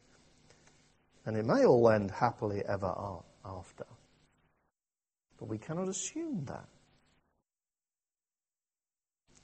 And 1.27 1.37
it 1.37 1.45
may 1.45 1.65
all 1.65 1.91
end 1.91 2.11
happily 2.11 2.63
ever 2.67 2.95
after. 3.45 3.85
But 5.39 5.49
we 5.49 5.59
cannot 5.59 5.89
assume 5.89 6.45
that. 6.47 6.67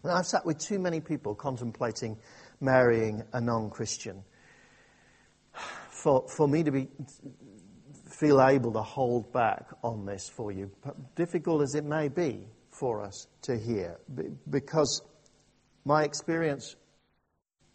And 0.02 0.12
I've 0.12 0.26
sat 0.26 0.46
with 0.46 0.58
too 0.58 0.78
many 0.78 1.00
people 1.00 1.34
contemplating 1.34 2.16
marrying 2.60 3.22
a 3.32 3.40
non 3.40 3.70
Christian. 3.70 4.22
For, 5.90 6.26
for 6.28 6.48
me 6.48 6.62
to 6.62 6.70
be, 6.70 6.88
feel 8.10 8.40
able 8.40 8.72
to 8.72 8.82
hold 8.82 9.32
back 9.32 9.66
on 9.82 10.06
this 10.06 10.28
for 10.28 10.52
you, 10.52 10.70
difficult 11.14 11.62
as 11.62 11.74
it 11.74 11.84
may 11.84 12.08
be 12.08 12.46
for 12.70 13.02
us 13.02 13.26
to 13.42 13.58
hear, 13.58 13.98
because 14.48 15.02
my 15.84 16.04
experience 16.04 16.76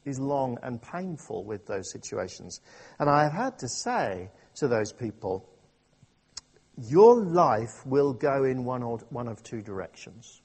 is 0.05 0.19
long 0.19 0.57
and 0.63 0.81
painful 0.81 1.43
with 1.43 1.65
those 1.65 1.91
situations. 1.91 2.61
And 2.99 3.09
I 3.09 3.23
have 3.23 3.33
had 3.33 3.59
to 3.59 3.67
say 3.67 4.29
to 4.55 4.67
those 4.67 4.93
people, 4.93 5.49
your 6.77 7.23
life 7.23 7.85
will 7.85 8.13
go 8.13 8.43
in 8.43 8.65
one, 8.65 8.83
or, 8.83 8.99
one 9.09 9.27
of 9.27 9.41
two 9.43 9.61
directions. 9.61 10.41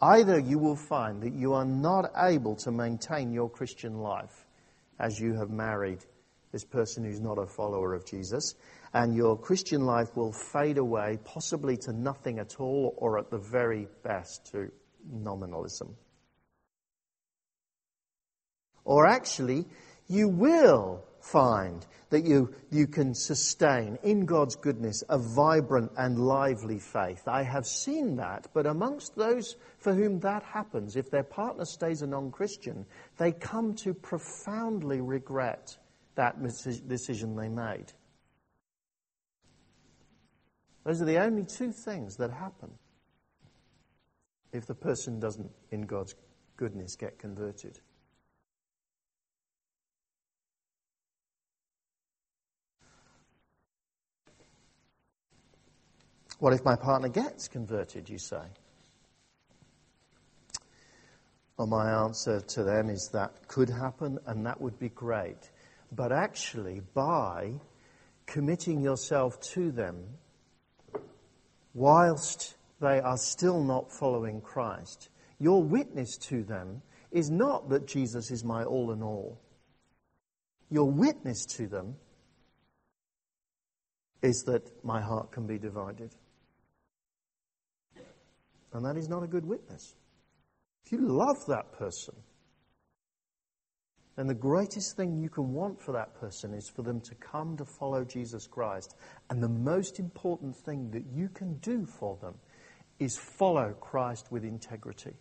Either 0.00 0.38
you 0.38 0.58
will 0.58 0.76
find 0.76 1.22
that 1.22 1.34
you 1.34 1.52
are 1.52 1.64
not 1.64 2.12
able 2.16 2.54
to 2.54 2.70
maintain 2.70 3.32
your 3.32 3.50
Christian 3.50 3.98
life 3.98 4.46
as 5.00 5.18
you 5.18 5.34
have 5.34 5.50
married 5.50 6.04
this 6.52 6.64
person 6.64 7.04
who's 7.04 7.20
not 7.20 7.38
a 7.38 7.46
follower 7.46 7.94
of 7.94 8.06
Jesus, 8.06 8.54
and 8.94 9.14
your 9.14 9.36
Christian 9.36 9.84
life 9.84 10.16
will 10.16 10.32
fade 10.32 10.78
away, 10.78 11.18
possibly 11.24 11.76
to 11.78 11.92
nothing 11.92 12.38
at 12.38 12.58
all, 12.58 12.94
or 12.96 13.18
at 13.18 13.30
the 13.30 13.38
very 13.38 13.86
best 14.02 14.46
to 14.52 14.70
nominalism. 15.10 15.94
Or 18.84 19.06
actually, 19.06 19.66
you 20.06 20.28
will 20.28 21.04
find 21.32 21.86
that 22.10 22.24
you, 22.24 22.54
you 22.70 22.86
can 22.86 23.14
sustain 23.14 23.98
in 24.02 24.24
God's 24.24 24.56
goodness 24.56 25.02
a 25.08 25.18
vibrant 25.18 25.92
and 25.96 26.18
lively 26.18 26.78
faith. 26.78 27.22
I 27.26 27.42
have 27.42 27.66
seen 27.66 28.16
that, 28.16 28.48
but 28.54 28.66
amongst 28.66 29.14
those 29.14 29.56
for 29.78 29.94
whom 29.94 30.20
that 30.20 30.42
happens, 30.42 30.96
if 30.96 31.10
their 31.10 31.22
partner 31.22 31.64
stays 31.64 32.02
a 32.02 32.06
non 32.06 32.30
Christian, 32.30 32.86
they 33.18 33.32
come 33.32 33.74
to 33.76 33.92
profoundly 33.92 35.00
regret 35.00 35.76
that 36.14 36.42
decision 36.88 37.36
they 37.36 37.48
made. 37.48 37.92
Those 40.84 41.02
are 41.02 41.06
the 41.06 41.22
only 41.22 41.44
two 41.44 41.72
things 41.72 42.16
that 42.16 42.30
happen 42.30 42.70
if 44.52 44.66
the 44.66 44.74
person 44.74 45.20
doesn't, 45.20 45.50
in 45.70 45.82
God's 45.82 46.14
goodness, 46.56 46.96
get 46.96 47.18
converted. 47.18 47.78
What 56.38 56.52
if 56.52 56.64
my 56.64 56.76
partner 56.76 57.08
gets 57.08 57.48
converted, 57.48 58.08
you 58.08 58.18
say? 58.18 58.42
Well, 61.56 61.66
my 61.66 62.04
answer 62.04 62.40
to 62.40 62.62
them 62.62 62.88
is 62.88 63.10
that 63.12 63.48
could 63.48 63.68
happen 63.68 64.18
and 64.26 64.46
that 64.46 64.60
would 64.60 64.78
be 64.78 64.90
great. 64.90 65.50
But 65.90 66.12
actually, 66.12 66.82
by 66.94 67.54
committing 68.26 68.80
yourself 68.80 69.40
to 69.54 69.72
them, 69.72 70.04
whilst 71.74 72.54
they 72.80 73.00
are 73.00 73.16
still 73.16 73.64
not 73.64 73.90
following 73.90 74.40
Christ, 74.40 75.08
your 75.40 75.62
witness 75.64 76.16
to 76.28 76.44
them 76.44 76.82
is 77.10 77.30
not 77.30 77.68
that 77.70 77.88
Jesus 77.88 78.30
is 78.30 78.44
my 78.44 78.62
all 78.62 78.92
in 78.92 79.02
all. 79.02 79.40
Your 80.70 80.88
witness 80.88 81.44
to 81.56 81.66
them 81.66 81.96
is 84.22 84.44
that 84.46 84.84
my 84.84 85.00
heart 85.00 85.32
can 85.32 85.46
be 85.46 85.58
divided. 85.58 86.14
And 88.72 88.84
that 88.84 88.96
is 88.96 89.08
not 89.08 89.22
a 89.22 89.26
good 89.26 89.46
witness. 89.46 89.94
If 90.84 90.92
you 90.92 91.00
love 91.00 91.36
that 91.48 91.72
person, 91.72 92.14
then 94.16 94.26
the 94.26 94.34
greatest 94.34 94.96
thing 94.96 95.16
you 95.16 95.28
can 95.28 95.52
want 95.52 95.80
for 95.80 95.92
that 95.92 96.14
person 96.18 96.52
is 96.52 96.68
for 96.68 96.82
them 96.82 97.00
to 97.02 97.14
come 97.14 97.56
to 97.56 97.64
follow 97.64 98.04
Jesus 98.04 98.46
Christ. 98.46 98.96
And 99.30 99.42
the 99.42 99.48
most 99.48 100.00
important 100.00 100.56
thing 100.56 100.90
that 100.90 101.04
you 101.14 101.28
can 101.28 101.54
do 101.58 101.86
for 101.86 102.18
them 102.20 102.34
is 102.98 103.16
follow 103.16 103.74
Christ 103.74 104.32
with 104.32 104.44
integrity. 104.44 105.14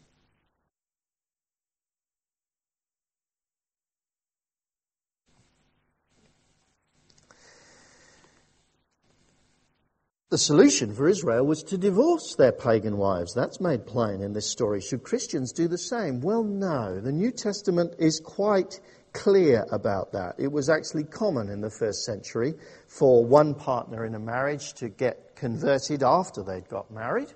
The 10.30 10.38
solution 10.38 10.94
for 10.94 11.08
Israel 11.08 11.46
was 11.46 11.64
to 11.64 11.78
divorce 11.78 12.36
their 12.36 12.52
pagan 12.52 12.98
wives. 12.98 13.34
That's 13.34 13.62
made 13.62 13.86
plain 13.86 14.22
in 14.22 14.34
this 14.34 14.52
story. 14.52 14.82
Should 14.82 15.04
Christians 15.04 15.54
do 15.54 15.70
the 15.70 15.78
same? 15.78 16.20
Well, 16.20 16.44
no. 16.44 17.00
The 17.00 17.14
New 17.14 17.32
Testament 17.32 17.94
is 17.98 18.20
quite 18.20 18.82
clear 19.14 19.66
about 19.72 20.12
that. 20.12 20.36
It 20.38 20.52
was 20.52 20.68
actually 20.68 21.06
common 21.06 21.48
in 21.48 21.62
the 21.62 21.70
first 21.70 22.04
century 22.04 22.56
for 22.88 23.24
one 23.24 23.56
partner 23.56 24.06
in 24.06 24.16
a 24.16 24.20
marriage 24.20 24.74
to 24.74 24.90
get 24.90 25.38
converted 25.38 26.04
after 26.04 26.44
they'd 26.44 26.68
got 26.68 26.92
married, 26.92 27.32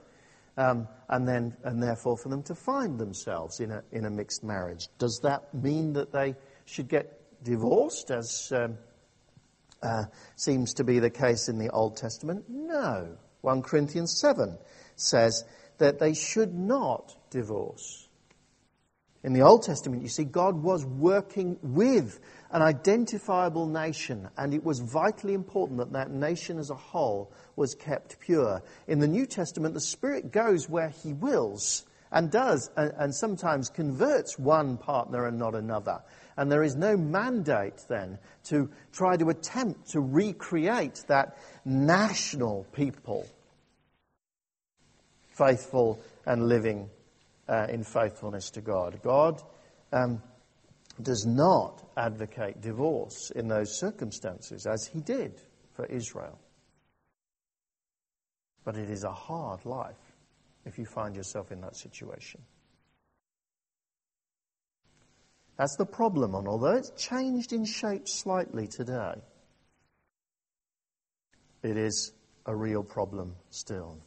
um, 0.58 0.86
and 1.08 1.26
then 1.26 1.56
and 1.64 1.82
therefore 1.82 2.18
for 2.18 2.28
them 2.28 2.44
to 2.44 2.56
find 2.56 3.00
themselves 3.00 3.62
in 3.62 3.72
a 3.72 3.82
in 3.94 4.04
a 4.04 4.10
mixed 4.10 4.44
marriage. 4.44 4.90
Does 4.98 5.22
that 5.24 5.54
mean 5.54 5.94
that 5.94 6.12
they 6.12 6.36
should 6.66 6.90
get 6.90 7.22
divorced, 7.42 8.12
as 8.12 8.52
um, 8.54 8.78
uh, 9.82 10.06
seems 10.36 10.74
to 10.76 10.84
be 10.84 11.00
the 11.00 11.10
case 11.10 11.50
in 11.50 11.58
the 11.58 11.70
Old 11.70 11.98
Testament? 11.98 12.46
No. 12.48 13.18
1 13.42 13.62
Corinthians 13.64 14.20
7 14.20 14.58
says 14.96 15.44
that 15.78 16.00
they 16.00 16.14
should 16.14 16.54
not 16.54 17.16
divorce. 17.32 18.08
In 19.24 19.34
the 19.34 19.42
Old 19.42 19.64
Testament, 19.64 20.02
you 20.02 20.08
see, 20.08 20.24
God 20.24 20.64
was 20.64 20.84
working 20.84 21.58
with 21.62 22.20
an 22.50 22.64
identifiable 22.64 23.68
nation, 23.68 24.28
and 24.36 24.54
it 24.54 24.64
was 24.64 24.80
vitally 24.80 25.36
important 25.36 25.78
that 25.78 25.94
that 25.94 26.10
nation 26.10 26.58
as 26.58 26.72
a 26.72 26.76
whole 26.76 27.32
was 27.56 27.76
kept 27.76 28.20
pure. 28.20 28.64
In 28.88 29.00
the 29.00 29.08
New 29.08 29.28
Testament, 29.28 29.76
the 29.76 29.80
Spirit 29.80 30.32
goes 30.32 30.68
where 30.68 30.90
He 30.90 31.14
wills 31.14 31.86
and 32.12 32.32
does, 32.32 32.72
and, 32.76 32.92
and 32.98 33.16
sometimes 33.16 33.70
converts 33.70 34.40
one 34.40 34.78
partner 34.78 35.28
and 35.28 35.38
not 35.38 35.54
another. 35.54 36.02
And 36.38 36.52
there 36.52 36.64
is 36.64 36.76
no 36.76 36.96
mandate 36.96 37.82
then 37.90 38.18
to 38.46 38.70
try 38.92 39.18
to 39.18 39.30
attempt 39.30 39.90
to 39.92 40.00
recreate 40.00 41.04
that 41.08 41.38
national 41.66 42.66
people, 42.74 43.28
faithful 45.38 46.00
and 46.26 46.48
living 46.48 46.90
uh, 47.48 47.68
in 47.70 47.84
faithfulness 47.84 48.50
to 48.52 48.62
God. 48.62 49.00
God 49.04 49.42
um, 49.92 50.22
does 51.02 51.26
not 51.26 51.84
advocate 51.98 52.62
divorce 52.62 53.32
in 53.36 53.48
those 53.48 53.80
circumstances, 53.80 54.66
as 54.66 54.88
he 54.88 55.02
did 55.02 55.42
for 55.76 55.86
Israel. 55.86 56.40
But 58.64 58.78
it 58.78 58.90
is 58.90 59.04
a 59.04 59.12
hard 59.12 59.66
life 59.66 59.96
if 60.66 60.78
you 60.78 60.86
find 60.86 61.16
yourself 61.16 61.52
in 61.52 61.62
that 61.62 61.76
situation. 61.76 62.42
That's 65.62 65.76
the 65.76 65.86
problem, 65.86 66.34
and 66.34 66.48
although 66.48 66.76
it's 66.76 66.90
changed 66.98 67.54
in 67.54 67.66
shape 67.66 68.08
slightly 68.08 68.66
today, 68.66 69.14
it 71.62 71.78
is 71.78 72.14
a 72.48 72.56
real 72.56 72.82
problem 72.82 73.36
still. 73.52 74.00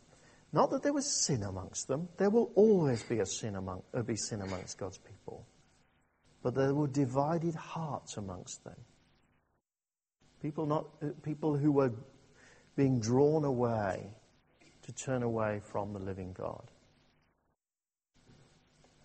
Not 0.53 0.71
that 0.71 0.83
there 0.83 0.93
was 0.93 1.25
sin 1.25 1.45
amongst 1.45 1.87
them. 1.87 2.09
There 2.17 2.29
will 2.29 2.51
always 2.57 3.05
be 3.05 3.21
a 3.21 3.27
sin 3.27 3.55
among, 3.55 3.85
uh, 3.95 4.03
be 4.03 4.17
sin 4.17 4.43
amongst 4.43 4.79
God's 4.79 4.99
people. 4.99 5.47
But 6.43 6.57
there 6.57 6.75
were 6.75 6.89
divided 6.89 7.55
hearts 7.55 8.17
amongst 8.17 8.65
them. 8.65 8.81
People, 10.43 10.67
not, 10.67 10.87
uh, 11.05 11.11
people 11.23 11.57
who 11.57 11.71
were 11.71 11.93
being 12.75 12.99
drawn 12.99 13.45
away 13.45 14.11
to 14.83 14.93
turn 14.93 15.23
away 15.23 15.61
from 15.71 15.93
the 15.93 16.01
living 16.01 16.33
God. 16.33 16.69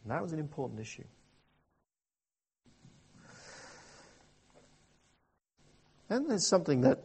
And 0.01 0.11
that 0.11 0.23
was 0.23 0.33
an 0.33 0.39
important 0.39 0.79
issue. 0.79 1.05
And 6.09 6.29
there's 6.29 6.47
something 6.47 6.81
that 6.81 7.03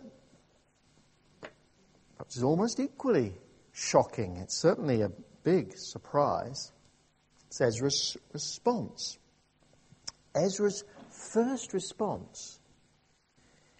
perhaps 2.16 2.36
is 2.36 2.42
almost 2.42 2.80
equally 2.80 3.34
shocking. 3.72 4.38
It's 4.38 4.56
certainly 4.56 5.02
a 5.02 5.10
big 5.42 5.76
surprise. 5.76 6.72
It's 7.48 7.60
Ezra's 7.60 8.16
response. 8.32 9.18
Ezra's 10.34 10.84
first 11.10 11.74
response 11.74 12.58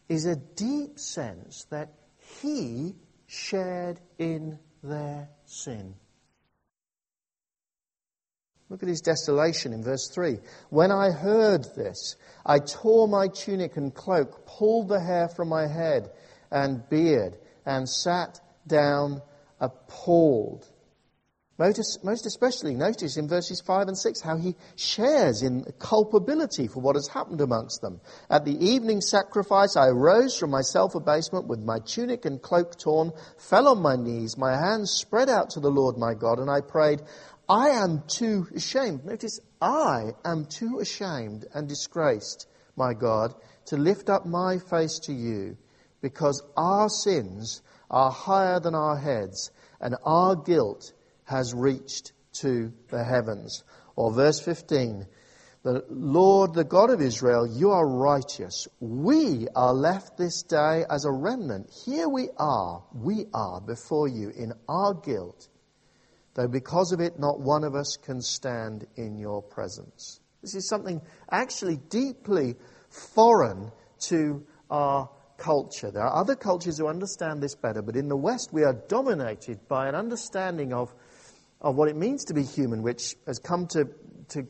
is 0.08 0.26
a 0.26 0.36
deep 0.36 0.98
sense 0.98 1.64
that 1.70 1.94
he 2.40 2.94
shared 3.26 4.00
in 4.18 4.58
their 4.82 5.28
sin. 5.46 5.94
Look 8.70 8.82
at 8.82 8.88
his 8.88 9.02
desolation 9.02 9.72
in 9.72 9.82
verse 9.82 10.08
3. 10.08 10.38
When 10.70 10.90
I 10.90 11.10
heard 11.10 11.64
this, 11.76 12.16
I 12.46 12.58
tore 12.58 13.06
my 13.06 13.28
tunic 13.28 13.76
and 13.76 13.94
cloak, 13.94 14.46
pulled 14.46 14.88
the 14.88 15.00
hair 15.00 15.28
from 15.28 15.48
my 15.48 15.66
head 15.66 16.10
and 16.50 16.88
beard, 16.88 17.36
and 17.66 17.88
sat 17.88 18.40
down 18.66 19.20
appalled. 19.60 20.66
Most 21.56 22.26
especially, 22.26 22.74
notice 22.74 23.16
in 23.16 23.28
verses 23.28 23.60
5 23.60 23.86
and 23.86 23.96
6 23.96 24.20
how 24.22 24.36
he 24.36 24.56
shares 24.74 25.42
in 25.42 25.64
culpability 25.78 26.66
for 26.66 26.80
what 26.80 26.96
has 26.96 27.06
happened 27.06 27.40
amongst 27.40 27.80
them. 27.80 28.00
At 28.28 28.44
the 28.44 28.58
evening 28.58 29.00
sacrifice, 29.00 29.76
I 29.76 29.86
arose 29.86 30.36
from 30.36 30.50
my 30.50 30.62
self 30.62 30.96
abasement 30.96 31.46
with 31.46 31.60
my 31.60 31.78
tunic 31.78 32.24
and 32.24 32.42
cloak 32.42 32.76
torn, 32.76 33.12
fell 33.38 33.68
on 33.68 33.80
my 33.80 33.94
knees, 33.94 34.36
my 34.36 34.56
hands 34.56 34.90
spread 34.90 35.28
out 35.28 35.50
to 35.50 35.60
the 35.60 35.70
Lord 35.70 35.96
my 35.96 36.14
God, 36.14 36.40
and 36.40 36.50
I 36.50 36.60
prayed, 36.60 37.02
I 37.48 37.70
am 37.70 38.04
too 38.06 38.46
ashamed. 38.54 39.04
Notice, 39.04 39.38
I 39.60 40.12
am 40.24 40.46
too 40.46 40.78
ashamed 40.80 41.46
and 41.52 41.68
disgraced, 41.68 42.46
my 42.74 42.94
God, 42.94 43.34
to 43.66 43.76
lift 43.76 44.08
up 44.08 44.24
my 44.24 44.58
face 44.58 44.98
to 45.00 45.12
you, 45.12 45.58
because 46.00 46.42
our 46.56 46.88
sins 46.88 47.60
are 47.90 48.10
higher 48.10 48.60
than 48.60 48.74
our 48.74 48.96
heads, 48.96 49.50
and 49.78 49.94
our 50.04 50.36
guilt 50.36 50.92
has 51.24 51.52
reached 51.54 52.12
to 52.40 52.72
the 52.88 53.04
heavens. 53.04 53.62
Or 53.94 54.12
verse 54.12 54.40
15, 54.40 55.06
the 55.62 55.84
Lord, 55.90 56.54
the 56.54 56.64
God 56.64 56.90
of 56.90 57.02
Israel, 57.02 57.46
you 57.46 57.70
are 57.72 57.86
righteous. 57.86 58.66
We 58.80 59.48
are 59.54 59.74
left 59.74 60.16
this 60.16 60.42
day 60.42 60.84
as 60.88 61.04
a 61.04 61.12
remnant. 61.12 61.70
Here 61.84 62.08
we 62.08 62.30
are, 62.38 62.84
we 62.94 63.26
are 63.34 63.60
before 63.60 64.08
you 64.08 64.30
in 64.30 64.54
our 64.66 64.94
guilt 64.94 65.48
though 66.34 66.48
because 66.48 66.92
of 66.92 67.00
it 67.00 67.18
not 67.18 67.40
one 67.40 67.64
of 67.64 67.74
us 67.74 67.96
can 67.96 68.20
stand 68.20 68.86
in 68.96 69.16
your 69.18 69.42
presence. 69.42 70.20
This 70.42 70.54
is 70.54 70.68
something 70.68 71.00
actually 71.30 71.76
deeply 71.88 72.56
foreign 72.90 73.70
to 74.00 74.44
our 74.70 75.08
culture. 75.38 75.90
There 75.90 76.02
are 76.02 76.20
other 76.20 76.36
cultures 76.36 76.78
who 76.78 76.86
understand 76.86 77.42
this 77.42 77.54
better, 77.54 77.82
but 77.82 77.96
in 77.96 78.08
the 78.08 78.16
West 78.16 78.52
we 78.52 78.64
are 78.64 78.74
dominated 78.88 79.66
by 79.68 79.88
an 79.88 79.94
understanding 79.94 80.72
of, 80.72 80.94
of 81.60 81.76
what 81.76 81.88
it 81.88 81.96
means 81.96 82.24
to 82.26 82.34
be 82.34 82.42
human, 82.42 82.82
which 82.82 83.16
has 83.26 83.38
come 83.38 83.66
to, 83.68 83.88
to 84.28 84.46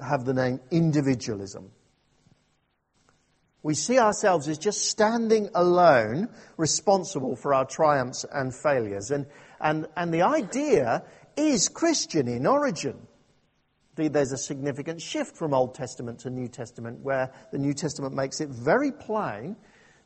have 0.00 0.24
the 0.24 0.34
name 0.34 0.60
individualism. 0.70 1.70
We 3.62 3.74
see 3.74 3.98
ourselves 3.98 4.48
as 4.48 4.58
just 4.58 4.90
standing 4.90 5.48
alone, 5.54 6.28
responsible 6.56 7.36
for 7.36 7.54
our 7.54 7.64
triumphs 7.64 8.24
and 8.30 8.52
failures. 8.52 9.12
And, 9.12 9.26
and, 9.60 9.86
and 9.96 10.12
the 10.12 10.22
idea 10.22 11.04
is 11.36 11.68
Christian 11.68 12.28
in 12.28 12.46
origin. 12.46 12.96
There's 13.94 14.32
a 14.32 14.38
significant 14.38 15.02
shift 15.02 15.36
from 15.36 15.52
Old 15.52 15.74
Testament 15.74 16.20
to 16.20 16.30
New 16.30 16.48
Testament 16.48 17.00
where 17.00 17.30
the 17.50 17.58
New 17.58 17.74
Testament 17.74 18.14
makes 18.14 18.40
it 18.40 18.48
very 18.48 18.90
plain 18.90 19.56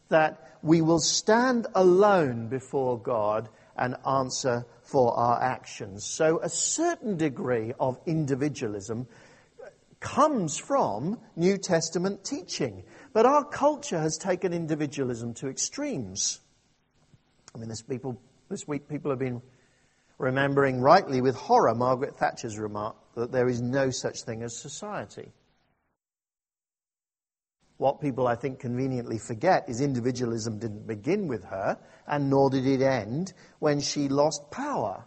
that 0.09 0.59
we 0.63 0.81
will 0.83 0.99
stand 0.99 1.67
alone 1.75 2.49
before 2.49 2.99
God 2.99 3.49
and 3.77 3.95
answer 4.07 4.67
for 4.83 5.17
our 5.17 5.41
actions. 5.41 6.05
So 6.05 6.41
a 6.43 6.49
certain 6.49 7.17
degree 7.17 7.73
of 7.79 7.99
individualism 8.07 9.07
comes 10.01 10.59
from 10.59 11.19
New 11.37 11.59
Testament 11.59 12.25
teaching. 12.25 12.85
But 13.13 13.27
our 13.27 13.45
culture 13.45 13.99
has 13.99 14.19
taken 14.19 14.53
individualism 14.53 15.35
to 15.35 15.49
extremes. 15.49 16.41
I 17.55 17.59
mean, 17.59 17.69
this, 17.69 17.83
people, 17.83 18.21
this 18.49 18.69
week 18.69 18.89
people 18.89 19.11
have 19.11 19.19
been 19.19 19.43
remembering 20.19 20.81
rightly 20.81 21.21
with 21.21 21.37
horror 21.37 21.75
Margaret 21.75 22.17
Thatcher's 22.17 22.59
remark 22.59 22.97
that 23.15 23.33
there 23.33 23.49
is 23.49 23.61
no 23.61 23.91
such 23.91 24.23
thing 24.23 24.43
as 24.43 24.57
society. 24.57 25.33
What 27.79 28.01
people, 28.01 28.27
I 28.27 28.37
think, 28.37 28.59
conveniently 28.59 29.19
forget 29.19 29.69
is 29.69 29.83
individualism 29.83 30.59
didn't 30.59 30.87
begin 30.87 31.29
with 31.29 31.45
her, 31.45 31.79
and 32.07 32.31
nor 32.31 32.49
did 32.49 32.67
it 32.67 32.81
end 32.81 33.35
when 33.59 33.81
she 33.81 34.09
lost 34.09 34.51
power. 34.51 35.05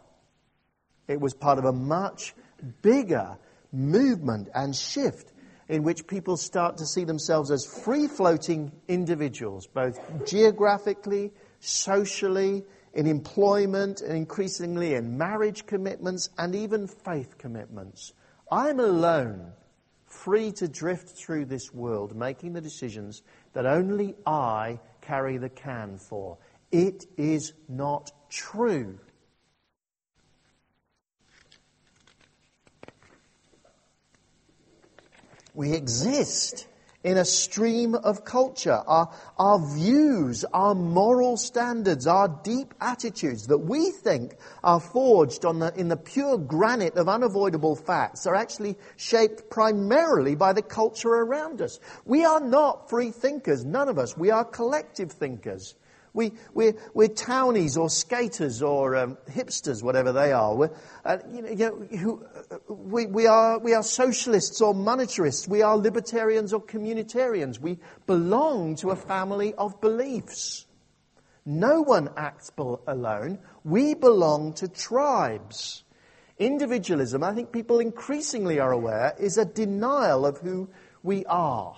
It 1.07 1.19
was 1.19 1.33
part 1.33 1.57
of 1.57 1.65
a 1.65 1.73
much 1.73 2.35
bigger 2.83 3.37
movement 3.71 4.49
and 4.53 4.75
shift 4.75 5.31
in 5.67 5.83
which 5.83 6.05
people 6.05 6.37
start 6.37 6.77
to 6.77 6.85
see 6.85 7.03
themselves 7.03 7.49
as 7.49 7.65
free 7.65 8.07
floating 8.07 8.71
individuals, 8.87 9.67
both 9.67 9.99
geographically, 10.27 11.31
socially, 11.59 12.63
in 12.93 13.07
employment, 13.07 14.01
and 14.01 14.15
increasingly 14.15 14.95
in 14.95 15.17
marriage 15.17 15.65
commitments 15.65 16.29
and 16.37 16.55
even 16.55 16.87
faith 16.87 17.37
commitments. 17.37 18.13
I'm 18.51 18.79
alone, 18.79 19.51
free 20.05 20.51
to 20.53 20.67
drift 20.67 21.09
through 21.09 21.45
this 21.45 21.73
world, 21.73 22.15
making 22.15 22.53
the 22.53 22.61
decisions 22.61 23.21
that 23.53 23.65
only 23.65 24.15
I 24.25 24.79
carry 25.01 25.37
the 25.37 25.49
can 25.49 25.97
for. 25.97 26.37
It 26.71 27.05
is 27.17 27.53
not 27.67 28.11
true. 28.29 28.99
We 35.53 35.73
exist 35.73 36.67
in 37.03 37.17
a 37.17 37.25
stream 37.25 37.95
of 37.95 38.25
culture. 38.25 38.83
Our, 38.85 39.09
our 39.37 39.59
views, 39.59 40.43
our 40.53 40.75
moral 40.75 41.37
standards, 41.37 42.07
our 42.07 42.27
deep 42.27 42.73
attitudes 42.81 43.47
that 43.47 43.59
we 43.59 43.91
think 43.91 44.35
are 44.63 44.79
forged 44.79 45.45
on 45.45 45.59
the, 45.59 45.73
in 45.75 45.87
the 45.87 45.97
pure 45.97 46.37
granite 46.37 46.95
of 46.95 47.07
unavoidable 47.07 47.75
facts 47.75 48.27
are 48.27 48.35
actually 48.35 48.77
shaped 48.97 49.49
primarily 49.49 50.35
by 50.35 50.53
the 50.53 50.61
culture 50.61 51.09
around 51.09 51.61
us. 51.61 51.79
We 52.05 52.25
are 52.25 52.41
not 52.41 52.89
free 52.89 53.11
thinkers, 53.11 53.63
none 53.63 53.87
of 53.87 53.97
us. 53.97 54.17
We 54.17 54.31
are 54.31 54.43
collective 54.43 55.11
thinkers. 55.11 55.75
We, 56.13 56.33
we're, 56.53 56.73
we're 56.93 57.07
townies 57.07 57.77
or 57.77 57.89
skaters 57.89 58.61
or 58.61 58.95
um, 58.95 59.17
hipsters, 59.29 59.83
whatever 59.83 60.11
they 60.11 60.31
are. 60.31 60.55
We're, 60.55 60.71
uh, 61.05 61.17
you 61.31 61.41
know, 61.41 61.49
you 61.49 61.55
know, 61.55 61.97
who, 61.97 62.25
uh, 62.51 62.57
we, 62.67 63.05
we, 63.05 63.27
are, 63.27 63.59
we 63.59 63.73
are 63.73 63.83
socialists 63.83 64.61
or 64.61 64.73
monetarists. 64.73 65.47
We 65.47 65.61
are 65.61 65.77
libertarians 65.77 66.53
or 66.53 66.61
communitarians. 66.61 67.59
We 67.59 67.77
belong 68.07 68.75
to 68.77 68.91
a 68.91 68.95
family 68.95 69.53
of 69.53 69.79
beliefs. 69.81 70.65
No 71.45 71.81
one 71.81 72.09
acts 72.17 72.51
alone. 72.87 73.39
We 73.63 73.93
belong 73.93 74.53
to 74.53 74.67
tribes. 74.67 75.83
Individualism, 76.37 77.23
I 77.23 77.33
think 77.33 77.51
people 77.51 77.79
increasingly 77.79 78.59
are 78.59 78.71
aware, 78.71 79.13
is 79.19 79.37
a 79.37 79.45
denial 79.45 80.25
of 80.25 80.37
who 80.37 80.69
we 81.03 81.25
are. 81.25 81.75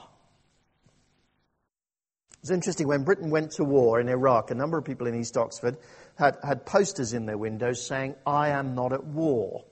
It's 2.41 2.49
interesting, 2.49 2.88
when 2.88 3.04
Britain 3.04 3.30
went 3.30 3.51
to 3.54 3.63
war 3.63 3.99
in 4.01 4.10
Iraq, 4.10 4.49
a 4.49 4.56
number 4.56 4.77
of 4.77 4.84
people 4.84 5.06
in 5.06 5.19
East 5.19 5.38
Oxford 5.38 5.77
had, 6.15 6.38
had 6.43 6.65
posters 6.65 7.13
in 7.13 7.27
their 7.27 7.38
windows 7.38 7.86
saying, 7.86 8.15
I 8.25 8.49
am 8.49 8.73
not 8.73 8.93
at 8.93 9.04
war. 9.04 9.63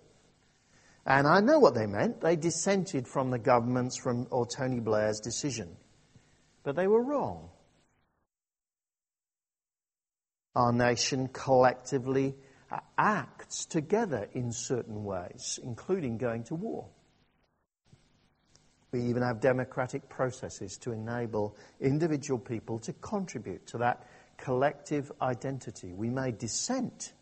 And 1.04 1.26
I 1.26 1.40
know 1.40 1.58
what 1.58 1.74
they 1.74 1.88
meant. 1.88 2.22
They 2.22 2.36
dissented 2.36 3.08
from 3.08 3.32
the 3.32 3.40
government's 3.40 3.98
from, 3.98 4.28
or 4.30 4.46
Tony 4.46 4.80
Blair's 4.80 5.20
decision. 5.20 5.76
But 6.62 6.76
they 6.76 6.86
were 6.86 7.04
wrong. 7.04 7.50
Our 10.56 10.72
nation 10.72 11.30
collectively 11.30 12.36
uh, 12.72 12.80
acts 13.00 13.66
together 13.66 14.28
in 14.34 14.52
certain 14.52 15.04
ways, 15.04 15.60
including 15.64 16.18
going 16.18 16.44
to 16.46 16.56
war. 16.56 16.90
We 18.92 19.02
even 19.02 19.22
have 19.22 19.40
democratic 19.40 20.10
processes 20.10 20.78
to 20.80 20.92
enable 20.92 21.56
individual 21.80 22.40
people 22.40 22.80
to 22.80 22.94
contribute 22.94 23.68
to 23.68 23.78
that 23.80 24.08
collective 24.38 25.12
identity. 25.22 25.94
We 25.94 26.10
may 26.10 26.32
dissent, 26.32 27.14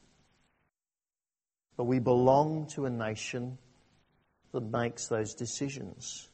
but 1.76 1.84
we 1.84 2.00
belong 2.00 2.68
to 2.68 2.86
a 2.86 2.90
nation 2.90 3.58
that 4.54 4.62
makes 4.62 5.08
those 5.08 5.34
decisions. 5.34 6.30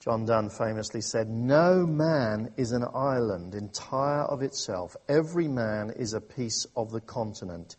John 0.00 0.24
Donne 0.24 0.48
famously 0.48 1.02
said, 1.02 1.28
No 1.28 1.86
man 1.86 2.54
is 2.56 2.72
an 2.72 2.86
island 2.94 3.54
entire 3.54 4.22
of 4.22 4.40
itself. 4.40 4.96
Every 5.10 5.46
man 5.46 5.90
is 5.90 6.14
a 6.14 6.22
piece 6.22 6.66
of 6.74 6.90
the 6.90 7.02
continent. 7.02 7.76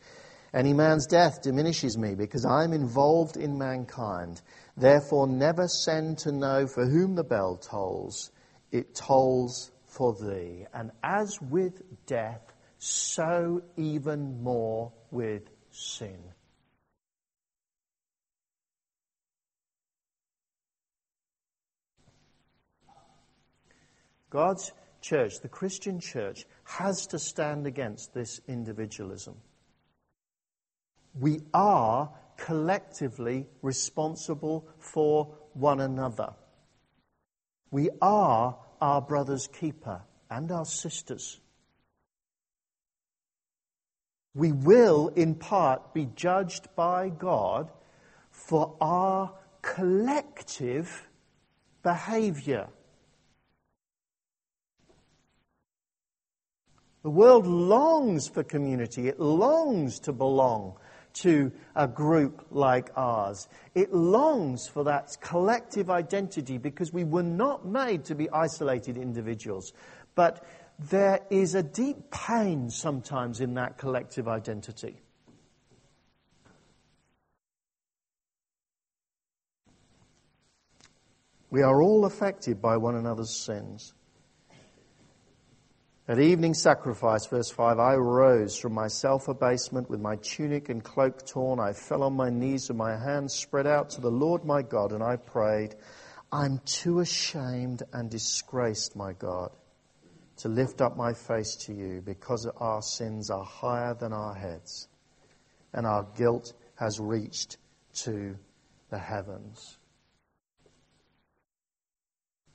Any 0.54 0.74
man's 0.74 1.08
death 1.08 1.42
diminishes 1.42 1.98
me 1.98 2.14
because 2.14 2.46
I 2.46 2.66
am 2.66 2.74
involved 2.74 3.38
in 3.38 3.58
mankind. 3.58 4.42
Therefore, 4.76 5.26
never 5.26 5.68
send 5.68 6.18
to 6.20 6.34
know 6.34 6.68
for 6.68 6.86
whom 6.86 7.16
the 7.16 7.24
bell 7.24 7.56
tolls. 7.56 8.32
It 8.70 8.94
tolls 8.94 9.72
for 9.86 10.14
thee. 10.14 10.66
And 10.74 10.92
as 11.04 11.40
with 11.42 11.82
death, 12.06 12.54
so 12.80 13.62
even 13.78 14.44
more 14.44 14.92
with 15.10 15.44
sin. 15.72 16.20
God's 24.30 24.72
church, 25.02 25.40
the 25.42 25.50
Christian 25.50 26.00
church, 26.00 26.46
has 26.64 27.08
to 27.08 27.20
stand 27.20 27.68
against 27.68 28.14
this 28.14 28.42
individualism 28.48 29.36
we 31.14 31.42
are 31.54 32.12
collectively 32.38 33.48
responsible 33.62 34.68
for 34.80 35.34
one 35.54 35.80
another. 35.80 36.34
We 37.70 37.90
are 38.02 38.58
our 38.82 39.02
brother's 39.02 39.48
keeper 39.48 40.02
and 40.30 40.52
our 40.52 40.66
sisters. 40.66 41.40
We 44.34 44.52
will, 44.52 45.10
in 45.10 45.36
part, 45.36 45.94
be 45.94 46.08
judged 46.16 46.74
by 46.76 47.10
God 47.10 47.70
for 48.32 48.76
our 48.80 49.34
collective 49.62 51.08
behavior. 51.84 52.68
The 57.04 57.10
world 57.10 57.48
longs 57.48 58.28
for 58.28 58.44
community, 58.44 59.08
it 59.08 59.20
longs 59.20 60.00
to 60.02 60.14
belong 60.14 60.78
to 61.16 61.52
a 61.76 61.88
group 61.88 62.46
like 62.52 62.90
ours. 62.96 63.48
It 63.76 63.94
longs 63.94 64.68
for 64.68 64.84
that 64.86 65.18
collective 65.22 65.90
identity 65.90 66.58
because 66.58 66.94
we 66.94 67.04
were 67.04 67.24
not 67.24 67.66
made 67.66 68.06
to 68.06 68.16
be 68.16 68.30
isolated 68.30 68.98
individuals. 68.98 69.74
But 70.16 70.46
there 70.80 71.20
is 71.30 71.56
a 71.56 71.64
deep 71.64 72.12
pain 72.12 72.70
sometimes 72.70 73.40
in 73.40 73.54
that 73.56 73.78
collective 73.78 74.28
identity. 74.28 75.02
We 81.52 81.62
are 81.62 81.82
all 81.82 82.06
affected 82.06 82.62
by 82.62 82.78
one 82.78 82.96
another's 82.96 83.36
sins. 83.36 83.94
At 86.12 86.20
evening 86.20 86.54
sacrifice, 86.56 87.26
verse 87.26 87.50
5, 87.52 87.80
I 87.80 87.96
rose 87.96 88.58
from 88.58 88.74
my 88.74 88.90
self 88.90 89.30
abasement 89.30 89.90
with 89.90 90.02
my 90.02 90.18
tunic 90.18 90.68
and 90.68 90.84
cloak 90.84 91.26
torn. 91.26 91.58
I 91.58 91.72
fell 91.72 92.04
on 92.04 92.18
my 92.18 92.30
knees 92.30 92.68
with 92.68 92.76
my 92.76 92.98
hands 92.98 93.34
spread 93.34 93.66
out 93.66 93.92
to 93.92 94.02
the 94.02 94.12
Lord 94.12 94.44
my 94.44 94.62
God, 94.62 94.92
and 94.92 95.02
I 95.02 95.16
prayed, 95.16 95.76
I'm 96.30 96.60
too 96.66 97.00
ashamed 97.00 97.84
and 97.94 98.10
disgraced, 98.10 98.94
my 98.94 99.14
God, 99.14 99.52
to 100.40 100.50
lift 100.50 100.82
up 100.82 100.98
my 100.98 101.14
face 101.14 101.56
to 101.68 101.74
you 101.74 102.02
because 102.02 102.46
our 102.58 102.82
sins 102.82 103.30
are 103.30 103.46
higher 103.46 103.94
than 103.94 104.12
our 104.12 104.34
heads, 104.34 104.90
and 105.72 105.88
our 105.88 106.06
guilt 106.18 106.52
has 106.76 107.00
reached 107.00 107.56
to 108.04 108.38
the 108.90 109.00
heavens. 109.00 109.78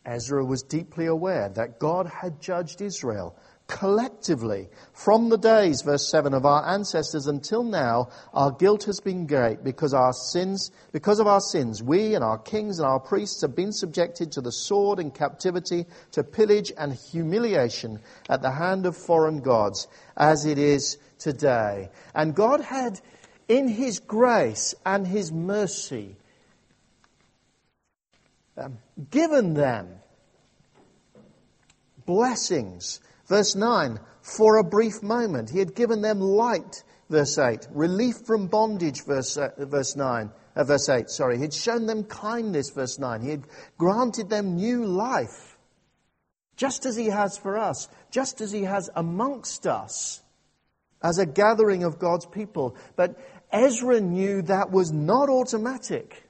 Ezra 0.06 0.44
was 0.44 0.62
deeply 0.62 1.06
aware 1.06 1.48
that 1.50 1.78
God 1.78 2.06
had 2.06 2.40
judged 2.40 2.80
Israel 2.80 3.36
collectively 3.66 4.68
from 4.92 5.28
the 5.28 5.38
days, 5.38 5.82
verse 5.82 6.08
7, 6.08 6.34
of 6.34 6.46
our 6.46 6.66
ancestors 6.68 7.26
until 7.26 7.62
now, 7.62 8.08
our 8.32 8.52
guilt 8.52 8.84
has 8.84 9.00
been 9.00 9.26
great 9.26 9.64
because 9.64 9.92
our 9.92 10.12
sins, 10.12 10.70
because 10.92 11.18
of 11.18 11.26
our 11.26 11.40
sins, 11.40 11.82
we 11.82 12.14
and 12.14 12.22
our 12.22 12.38
kings 12.38 12.78
and 12.78 12.86
our 12.86 13.00
priests 13.00 13.42
have 13.42 13.56
been 13.56 13.72
subjected 13.72 14.32
to 14.32 14.40
the 14.40 14.52
sword 14.52 14.98
and 14.98 15.14
captivity, 15.14 15.86
to 16.12 16.22
pillage 16.22 16.72
and 16.78 16.94
humiliation 16.94 17.98
at 18.28 18.42
the 18.42 18.50
hand 18.50 18.86
of 18.86 18.96
foreign 18.96 19.40
gods, 19.40 19.88
as 20.16 20.46
it 20.46 20.58
is 20.58 20.98
today. 21.18 21.90
And 22.14 22.34
God 22.34 22.60
had, 22.60 23.00
in 23.48 23.68
His 23.68 23.98
grace 23.98 24.74
and 24.84 25.06
His 25.06 25.32
mercy, 25.32 26.16
um, 28.56 28.78
given 29.10 29.54
them 29.54 29.88
blessings. 32.06 33.00
Verse 33.28 33.54
9, 33.56 33.98
for 34.22 34.56
a 34.56 34.64
brief 34.64 35.02
moment. 35.02 35.50
He 35.50 35.58
had 35.58 35.74
given 35.74 36.00
them 36.00 36.20
light, 36.20 36.84
verse 37.10 37.38
8. 37.38 37.66
Relief 37.72 38.14
from 38.24 38.46
bondage, 38.46 39.04
verse, 39.04 39.36
uh, 39.36 39.50
verse 39.58 39.96
9. 39.96 40.30
Uh, 40.54 40.64
verse 40.64 40.88
8, 40.88 41.10
sorry. 41.10 41.36
He 41.36 41.42
had 41.42 41.52
shown 41.52 41.86
them 41.86 42.04
kindness, 42.04 42.70
verse 42.70 42.98
9. 42.98 43.20
He 43.20 43.30
had 43.30 43.44
granted 43.76 44.30
them 44.30 44.56
new 44.56 44.86
life. 44.86 45.58
Just 46.56 46.86
as 46.86 46.96
he 46.96 47.06
has 47.06 47.36
for 47.36 47.58
us. 47.58 47.88
Just 48.10 48.40
as 48.40 48.52
he 48.52 48.62
has 48.62 48.88
amongst 48.94 49.66
us. 49.66 50.22
As 51.02 51.18
a 51.18 51.26
gathering 51.26 51.84
of 51.84 51.98
God's 51.98 52.26
people. 52.26 52.76
But 52.94 53.18
Ezra 53.52 54.00
knew 54.00 54.42
that 54.42 54.70
was 54.70 54.92
not 54.92 55.28
automatic. 55.28 56.25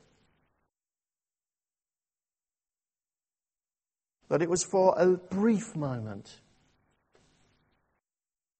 But 4.29 4.43
it 4.43 4.51
was 4.51 4.65
for 4.65 4.95
a 4.99 5.17
brief 5.17 5.77
moment. 5.77 6.41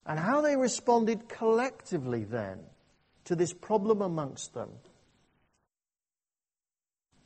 And 0.05 0.17
how 0.17 0.41
they 0.41 0.55
responded 0.55 1.27
collectively 1.27 2.23
then 2.23 2.59
to 3.25 3.35
this 3.35 3.53
problem 3.53 4.01
amongst 4.01 4.53
them 4.53 4.69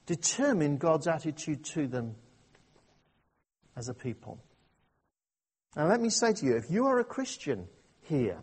determined 0.08 0.80
God's 0.80 1.08
attitude 1.08 1.63
to 1.65 1.88
them 1.88 2.15
as 3.77 3.88
a 3.88 3.93
people. 3.93 4.43
Now, 5.75 5.88
let 5.88 6.01
me 6.01 6.10
say 6.10 6.34
to 6.34 6.45
you 6.45 6.58
if 6.58 6.69
you 6.69 6.88
are 6.88 6.99
a 6.99 7.06
Christian 7.06 7.67
here, 8.01 8.39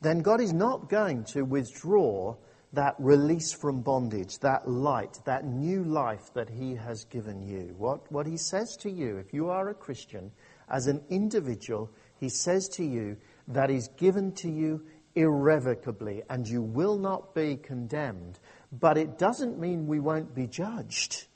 then 0.00 0.20
God 0.20 0.40
is 0.40 0.52
not 0.52 0.88
going 0.88 1.24
to 1.32 1.42
withdraw 1.42 2.36
that 2.72 2.94
release 2.98 3.52
from 3.52 3.80
bondage, 3.80 4.38
that 4.40 4.68
light, 4.68 5.18
that 5.24 5.44
new 5.46 5.84
life 5.84 6.32
that 6.34 6.50
He 6.50 6.74
has 6.74 7.04
given 7.04 7.42
you. 7.42 7.74
What, 7.78 8.10
what 8.12 8.26
He 8.26 8.36
says 8.36 8.76
to 8.80 8.90
you, 8.90 9.16
if 9.16 9.32
you 9.32 9.50
are 9.50 9.68
a 9.68 9.74
Christian, 9.74 10.30
as 10.68 10.86
an 10.86 11.02
individual, 11.08 11.90
He 12.20 12.28
says 12.28 12.68
to 12.70 12.84
you 12.84 13.16
that 13.48 13.70
is 13.70 13.88
given 13.96 14.32
to 14.32 14.50
you 14.50 14.82
irrevocably 15.14 16.22
and 16.28 16.46
you 16.46 16.62
will 16.62 16.98
not 16.98 17.34
be 17.34 17.56
condemned. 17.56 18.38
But 18.70 18.98
it 18.98 19.18
doesn't 19.18 19.58
mean 19.58 19.86
we 19.86 20.00
won't 20.00 20.34
be 20.34 20.46
judged. 20.46 21.26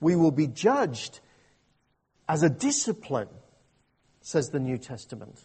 We 0.00 0.16
will 0.16 0.30
be 0.30 0.46
judged 0.46 1.20
as 2.28 2.42
a 2.42 2.50
discipline, 2.50 3.28
says 4.22 4.48
the 4.48 4.60
New 4.60 4.78
Testament. 4.78 5.38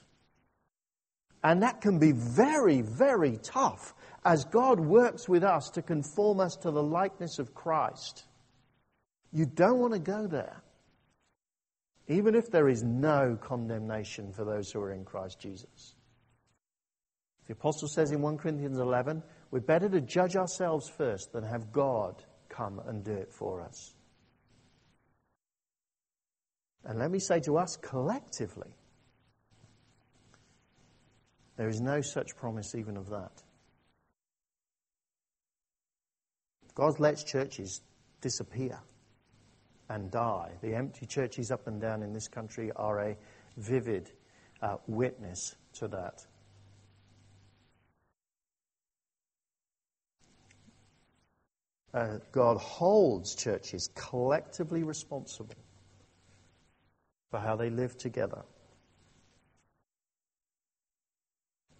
And 1.43 1.61
that 1.63 1.81
can 1.81 1.99
be 1.99 2.13
very, 2.13 2.81
very 2.81 3.37
tough 3.37 3.93
as 4.25 4.45
God 4.45 4.79
works 4.79 5.27
with 5.27 5.43
us 5.43 5.69
to 5.71 5.81
conform 5.81 6.39
us 6.39 6.55
to 6.57 6.71
the 6.71 6.83
likeness 6.83 7.39
of 7.39 7.53
Christ. 7.53 8.23
You 9.31 9.45
don't 9.45 9.79
want 9.79 9.93
to 9.93 9.99
go 9.99 10.27
there. 10.27 10.61
Even 12.07 12.35
if 12.35 12.51
there 12.51 12.69
is 12.69 12.83
no 12.83 13.37
condemnation 13.41 14.31
for 14.33 14.43
those 14.43 14.71
who 14.71 14.81
are 14.81 14.91
in 14.91 15.05
Christ 15.05 15.39
Jesus. 15.39 15.95
The 17.47 17.53
apostle 17.53 17.87
says 17.87 18.11
in 18.11 18.21
1 18.21 18.37
Corinthians 18.37 18.77
11, 18.77 19.23
we're 19.51 19.59
better 19.59 19.89
to 19.89 20.01
judge 20.01 20.35
ourselves 20.35 20.89
first 20.89 21.33
than 21.33 21.43
have 21.43 21.71
God 21.71 22.23
come 22.49 22.81
and 22.87 23.03
do 23.03 23.13
it 23.13 23.31
for 23.31 23.61
us. 23.61 23.93
And 26.85 26.99
let 26.99 27.11
me 27.11 27.19
say 27.19 27.39
to 27.41 27.57
us 27.57 27.77
collectively, 27.77 28.75
there 31.57 31.69
is 31.69 31.79
no 31.79 32.01
such 32.01 32.35
promise 32.35 32.75
even 32.75 32.97
of 32.97 33.09
that. 33.09 33.43
God 36.75 36.99
lets 36.99 37.23
churches 37.23 37.81
disappear 38.21 38.79
and 39.89 40.09
die. 40.09 40.51
The 40.61 40.75
empty 40.75 41.05
churches 41.05 41.51
up 41.51 41.67
and 41.67 41.79
down 41.79 42.01
in 42.01 42.13
this 42.13 42.27
country 42.27 42.71
are 42.75 42.99
a 42.99 43.17
vivid 43.57 44.11
uh, 44.61 44.77
witness 44.87 45.55
to 45.73 45.87
that. 45.89 46.25
Uh, 51.93 52.17
God 52.31 52.57
holds 52.57 53.35
churches 53.35 53.89
collectively 53.93 54.83
responsible 54.83 55.53
for 57.29 57.39
how 57.39 57.55
they 57.55 57.69
live 57.69 57.97
together. 57.97 58.41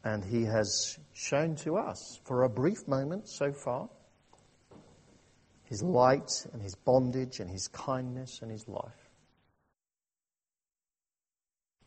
And 0.04 0.24
He 0.24 0.44
has 0.44 1.00
shown 1.14 1.56
to 1.58 1.78
us, 1.78 2.20
for 2.26 2.44
a 2.44 2.50
brief 2.50 2.88
moment 2.88 3.28
so 3.28 3.52
far, 3.54 3.90
his 5.66 5.82
light 5.82 6.46
and 6.52 6.62
his 6.62 6.76
bondage 6.76 7.40
and 7.40 7.50
his 7.50 7.68
kindness 7.68 8.40
and 8.42 8.52
his 8.52 8.68
life. 8.68 9.10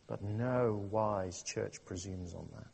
But 0.07 0.23
no 0.23 0.87
wise 0.91 1.43
church 1.43 1.85
presumes 1.85 2.35
on 2.35 2.49
that. 2.55 2.67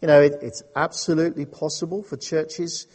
You 0.00 0.08
know, 0.08 0.20
it, 0.20 0.34
it's 0.42 0.62
absolutely 0.76 1.46
possible 1.46 2.02
for 2.02 2.16
churches 2.16 2.86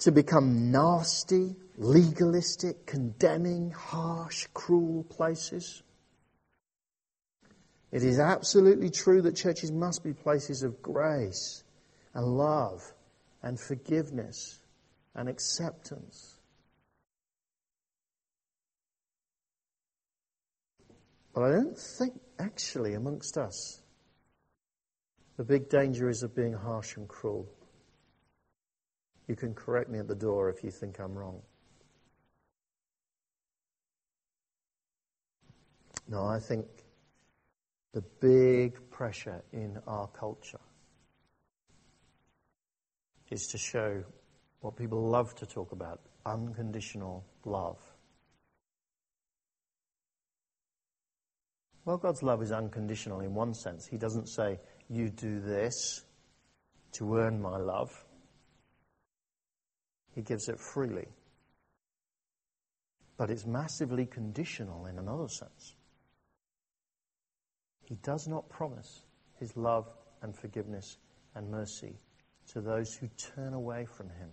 to 0.00 0.12
become 0.12 0.70
nasty, 0.70 1.56
legalistic, 1.76 2.86
condemning, 2.86 3.70
harsh, 3.70 4.46
cruel 4.52 5.04
places. 5.04 5.82
It 7.90 8.02
is 8.02 8.18
absolutely 8.18 8.90
true 8.90 9.22
that 9.22 9.36
churches 9.36 9.70
must 9.70 10.02
be 10.02 10.12
places 10.12 10.62
of 10.62 10.82
grace 10.82 11.62
and 12.14 12.26
love 12.26 12.82
and 13.42 13.58
forgiveness 13.58 14.60
and 15.14 15.28
acceptance. 15.28 16.36
But 21.34 21.44
I 21.44 21.50
don't 21.52 21.78
think 21.78 22.20
actually 22.38 22.94
amongst 22.94 23.38
us 23.38 23.82
the 25.36 25.44
big 25.44 25.68
danger 25.70 26.08
is 26.08 26.22
of 26.22 26.36
being 26.36 26.52
harsh 26.52 26.96
and 26.96 27.08
cruel. 27.08 27.48
You 29.28 29.34
can 29.34 29.54
correct 29.54 29.88
me 29.88 29.98
at 29.98 30.08
the 30.08 30.14
door 30.14 30.50
if 30.50 30.62
you 30.62 30.70
think 30.70 30.98
I'm 31.00 31.14
wrong. 31.14 31.40
No, 36.08 36.24
I 36.24 36.38
think 36.38 36.66
the 37.92 38.02
big 38.20 38.90
pressure 38.90 39.42
in 39.52 39.78
our 39.86 40.06
culture 40.08 40.60
is 43.32 43.46
to 43.48 43.58
show 43.58 44.04
what 44.60 44.76
people 44.76 45.08
love 45.08 45.34
to 45.36 45.46
talk 45.46 45.72
about 45.72 46.00
unconditional 46.26 47.24
love. 47.44 47.78
Well, 51.84 51.96
God's 51.96 52.22
love 52.22 52.42
is 52.42 52.52
unconditional 52.52 53.20
in 53.20 53.34
one 53.34 53.54
sense. 53.54 53.86
He 53.86 53.96
doesn't 53.96 54.28
say, 54.28 54.58
You 54.88 55.08
do 55.08 55.40
this 55.40 56.04
to 56.92 57.16
earn 57.16 57.40
my 57.40 57.56
love. 57.56 57.90
He 60.14 60.22
gives 60.22 60.48
it 60.48 60.60
freely. 60.60 61.08
But 63.16 63.30
it's 63.30 63.46
massively 63.46 64.06
conditional 64.06 64.86
in 64.86 64.98
another 64.98 65.28
sense. 65.28 65.74
He 67.80 67.96
does 67.96 68.28
not 68.28 68.48
promise 68.48 69.02
his 69.40 69.56
love 69.56 69.88
and 70.22 70.36
forgiveness 70.36 70.98
and 71.34 71.50
mercy 71.50 71.96
to 72.52 72.60
those 72.60 72.94
who 72.94 73.08
turn 73.34 73.54
away 73.54 73.86
from 73.96 74.08
him 74.10 74.30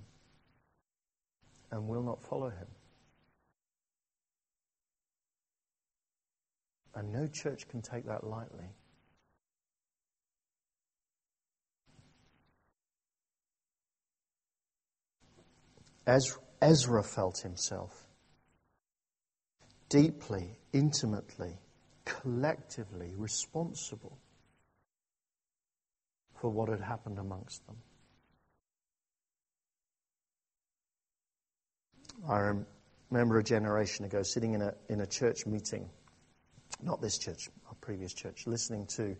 and 1.71 1.87
will 1.87 2.03
not 2.03 2.21
follow 2.21 2.49
him. 2.49 2.67
And 6.95 7.13
no 7.13 7.27
church 7.27 7.67
can 7.69 7.81
take 7.81 8.05
that 8.07 8.25
lightly. 8.25 8.65
As 16.05 16.37
Ezra 16.61 17.03
felt 17.03 17.39
himself 17.43 18.07
deeply, 19.87 20.59
intimately, 20.73 21.59
collectively 22.03 23.13
responsible 23.15 24.17
for 26.41 26.49
what 26.49 26.69
had 26.69 26.81
happened 26.81 27.19
amongst 27.19 27.65
them. 27.67 27.77
I 32.27 32.53
remember 33.11 33.39
a 33.39 33.43
generation 33.43 34.05
ago 34.05 34.23
sitting 34.23 34.53
in 34.53 34.61
a, 34.61 34.73
in 34.89 35.01
a 35.01 35.07
church 35.07 35.45
meeting, 35.45 35.89
not 36.81 37.01
this 37.01 37.17
church, 37.17 37.49
our 37.67 37.75
previous 37.81 38.13
church, 38.13 38.45
listening 38.45 38.87
to 38.97 39.15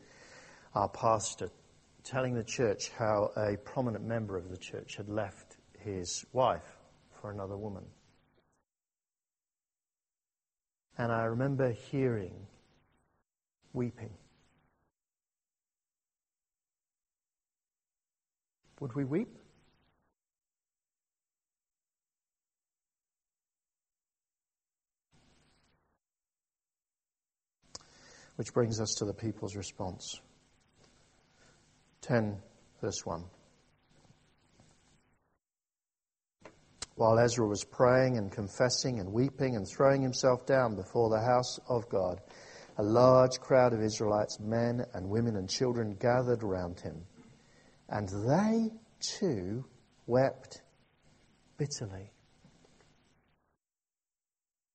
our 0.75 0.89
pastor 0.89 1.49
telling 2.03 2.33
the 2.33 2.43
church 2.43 2.89
how 2.97 3.31
a 3.37 3.57
prominent 3.57 4.05
member 4.05 4.37
of 4.37 4.49
the 4.49 4.57
church 4.57 4.95
had 4.95 5.09
left 5.09 5.57
his 5.79 6.25
wife 6.33 6.77
for 7.21 7.31
another 7.31 7.57
woman. 7.57 7.83
And 10.97 11.11
I 11.11 11.23
remember 11.23 11.71
hearing 11.71 12.33
weeping. 13.73 14.11
Would 18.79 18.95
we 18.95 19.05
weep? 19.05 19.38
Which 28.39 28.53
brings 28.53 28.79
us 28.79 28.95
to 28.99 29.05
the 29.05 29.13
people's 29.13 29.57
response. 29.57 30.21
10, 32.03 32.37
verse 32.79 33.05
1. 33.05 33.25
While 36.95 37.19
Ezra 37.19 37.45
was 37.45 37.65
praying 37.65 38.15
and 38.15 38.31
confessing 38.31 39.01
and 39.01 39.11
weeping 39.11 39.57
and 39.57 39.67
throwing 39.67 40.01
himself 40.01 40.45
down 40.45 40.77
before 40.77 41.09
the 41.09 41.19
house 41.19 41.59
of 41.67 41.89
God, 41.89 42.21
a 42.77 42.83
large 42.83 43.41
crowd 43.41 43.73
of 43.73 43.81
Israelites, 43.81 44.39
men 44.39 44.85
and 44.93 45.09
women 45.09 45.35
and 45.35 45.49
children, 45.49 45.97
gathered 45.99 46.41
around 46.41 46.79
him. 46.79 47.03
And 47.89 48.07
they 48.07 48.69
too 49.01 49.65
wept 50.07 50.61
bitterly. 51.57 52.09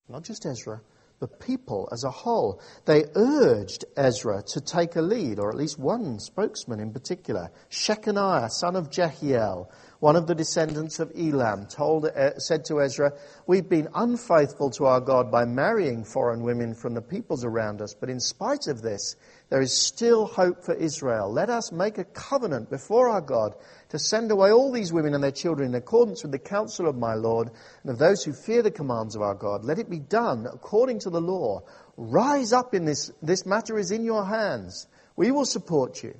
Not 0.06 0.22
just 0.22 0.44
Ezra, 0.44 0.82
the 1.20 1.28
people 1.28 1.88
as 1.92 2.04
a 2.04 2.10
whole. 2.10 2.60
They 2.84 3.04
urged 3.14 3.84
Ezra 3.96 4.42
to 4.48 4.60
take 4.60 4.96
a 4.96 5.02
lead, 5.02 5.38
or 5.38 5.48
at 5.48 5.56
least 5.56 5.78
one 5.78 6.18
spokesman 6.18 6.80
in 6.80 6.92
particular. 6.92 7.50
Shechaniah, 7.70 8.50
son 8.50 8.76
of 8.76 8.90
Jehiel, 8.90 9.70
one 10.00 10.16
of 10.16 10.26
the 10.26 10.34
descendants 10.34 10.98
of 10.98 11.12
Elam, 11.16 11.66
told, 11.66 12.04
uh, 12.04 12.38
said 12.38 12.64
to 12.66 12.82
Ezra, 12.82 13.12
We've 13.46 13.68
been 13.68 13.88
unfaithful 13.94 14.70
to 14.72 14.86
our 14.86 15.00
God 15.00 15.30
by 15.30 15.44
marrying 15.44 16.04
foreign 16.04 16.42
women 16.42 16.74
from 16.74 16.94
the 16.94 17.02
peoples 17.02 17.44
around 17.44 17.80
us, 17.80 17.94
but 17.94 18.10
in 18.10 18.20
spite 18.20 18.66
of 18.66 18.82
this, 18.82 19.16
there 19.50 19.60
is 19.60 19.76
still 19.76 20.26
hope 20.26 20.64
for 20.64 20.74
Israel. 20.74 21.30
Let 21.30 21.50
us 21.50 21.70
make 21.70 21.98
a 21.98 22.04
covenant 22.04 22.70
before 22.70 23.10
our 23.10 23.20
God 23.20 23.54
to 23.90 23.98
send 23.98 24.30
away 24.30 24.50
all 24.50 24.72
these 24.72 24.92
women 24.92 25.14
and 25.14 25.22
their 25.22 25.30
children 25.30 25.68
in 25.68 25.74
accordance 25.74 26.22
with 26.22 26.32
the 26.32 26.38
counsel 26.38 26.88
of 26.88 26.96
my 26.96 27.14
Lord 27.14 27.50
and 27.82 27.92
of 27.92 27.98
those 27.98 28.24
who 28.24 28.32
fear 28.32 28.62
the 28.62 28.70
commands 28.70 29.14
of 29.14 29.22
our 29.22 29.34
God. 29.34 29.64
Let 29.64 29.78
it 29.78 29.90
be 29.90 30.00
done 30.00 30.46
according 30.46 31.00
to 31.00 31.10
the 31.10 31.20
law. 31.20 31.62
Rise 31.96 32.52
up 32.52 32.74
in 32.74 32.84
this. 32.84 33.12
This 33.22 33.44
matter 33.46 33.78
is 33.78 33.90
in 33.90 34.02
your 34.02 34.24
hands. 34.24 34.86
We 35.14 35.30
will 35.30 35.44
support 35.44 36.02
you. 36.02 36.16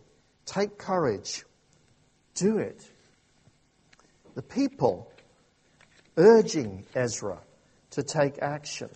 Take 0.46 0.78
courage. 0.78 1.44
Do 2.34 2.58
it. 2.58 2.88
The 4.34 4.42
people 4.42 5.10
urging 6.16 6.84
Ezra 6.94 7.38
to 7.90 8.02
take 8.02 8.38
action. 8.40 8.90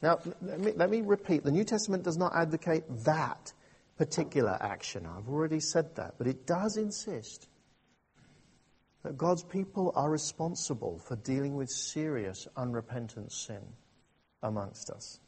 Now, 0.00 0.18
let 0.40 0.60
me, 0.60 0.72
let 0.76 0.90
me 0.90 1.00
repeat 1.00 1.42
the 1.42 1.50
New 1.50 1.64
Testament 1.64 2.04
does 2.04 2.16
not 2.16 2.34
advocate 2.34 2.84
that 3.04 3.52
particular 3.96 4.56
action. 4.60 5.06
I've 5.06 5.28
already 5.28 5.60
said 5.60 5.96
that. 5.96 6.14
But 6.18 6.28
it 6.28 6.46
does 6.46 6.76
insist 6.76 7.48
that 9.02 9.18
God's 9.18 9.42
people 9.42 9.92
are 9.96 10.10
responsible 10.10 10.98
for 10.98 11.16
dealing 11.16 11.56
with 11.56 11.68
serious, 11.68 12.46
unrepentant 12.56 13.32
sin 13.32 13.62
amongst 14.42 14.90
us. 14.90 15.18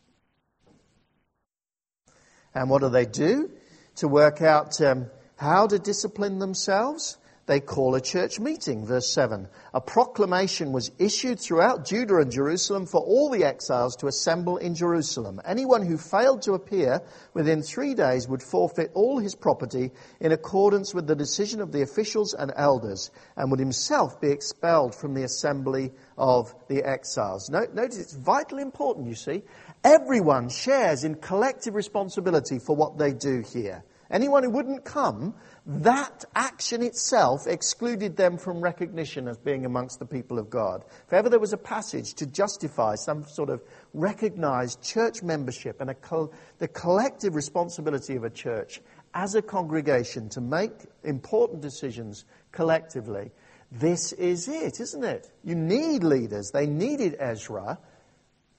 And 2.55 2.71
what 2.71 2.83
do 2.83 2.89
they 2.89 3.07
do 3.07 3.51
to 3.97 4.09
work 4.09 4.41
out 4.41 4.81
um, 4.81 5.07
how 5.37 5.67
to 5.67 5.79
discipline 5.79 6.39
themselves? 6.39 7.17
They 7.51 7.59
call 7.59 7.97
a 7.97 8.01
church 8.01 8.39
meeting. 8.39 8.87
Verse 8.87 9.13
7. 9.13 9.49
A 9.75 9.81
proclamation 9.81 10.71
was 10.71 10.93
issued 11.01 11.41
throughout 11.41 11.85
Judah 11.85 12.19
and 12.19 12.31
Jerusalem 12.31 12.87
for 12.87 13.01
all 13.01 13.29
the 13.29 13.43
exiles 13.43 13.97
to 13.97 14.07
assemble 14.07 14.57
in 14.59 14.77
Jerusalem. 14.77 15.41
Anyone 15.45 15.85
who 15.85 15.99
failed 15.99 16.43
to 16.43 16.53
appear 16.53 17.03
within 17.35 17.63
three 17.63 17.95
days 17.95 18.29
would 18.29 18.41
forfeit 18.41 18.93
all 18.95 19.19
his 19.19 19.35
property 19.35 19.91
in 20.21 20.31
accordance 20.31 20.95
with 20.95 21.09
the 21.09 21.17
decision 21.17 21.61
of 21.61 21.73
the 21.73 21.83
officials 21.83 22.35
and 22.35 22.53
elders 22.55 23.11
and 23.37 23.51
would 23.51 23.59
himself 23.59 24.21
be 24.21 24.31
expelled 24.31 24.95
from 24.95 25.15
the 25.15 25.25
assembly 25.25 25.91
of 26.17 26.55
the 26.69 26.85
exiles. 26.85 27.51
Notice 27.51 27.99
it's 27.99 28.15
vitally 28.15 28.63
important, 28.63 29.09
you 29.09 29.17
see. 29.17 29.43
Everyone 29.83 30.51
shares 30.51 31.03
in 31.03 31.17
collective 31.17 31.75
responsibility 31.75 32.61
for 32.61 32.77
what 32.77 32.97
they 32.97 33.13
do 33.13 33.43
here. 33.53 33.83
Anyone 34.11 34.43
who 34.43 34.51
wouldn't 34.51 34.85
come, 34.85 35.35
that 35.71 36.25
action 36.35 36.83
itself 36.83 37.47
excluded 37.47 38.17
them 38.17 38.39
from 38.39 38.61
recognition 38.61 39.29
as 39.29 39.39
being 39.39 39.65
amongst 39.65 40.01
the 40.01 40.05
people 40.05 40.37
of 40.41 40.51
God. 40.51 40.85
If 41.07 41.13
ever 41.13 41.29
there 41.29 41.39
was 41.39 41.53
a 41.53 41.59
passage 41.59 42.15
to 42.15 42.27
justify 42.27 42.97
some 42.97 43.25
sort 43.25 43.51
of 43.51 43.63
recognized 43.95 44.83
church 44.83 45.23
membership 45.23 45.81
and 45.81 45.95
co- 46.01 46.33
the 46.59 46.67
collective 46.67 47.37
responsibility 47.37 48.17
of 48.17 48.25
a 48.25 48.31
church 48.31 48.81
as 49.15 49.37
a 49.37 49.43
congregation 49.43 50.29
to 50.31 50.41
make 50.41 50.73
important 51.05 51.61
decisions 51.61 52.25
collectively, 52.51 53.31
this 53.71 54.13
is 54.15 54.49
it, 54.49 54.81
isn't 54.81 55.05
it? 55.05 55.31
You 55.45 55.55
need 55.55 56.03
leaders. 56.03 56.51
They 56.51 56.67
needed 56.67 57.15
Ezra, 57.21 57.79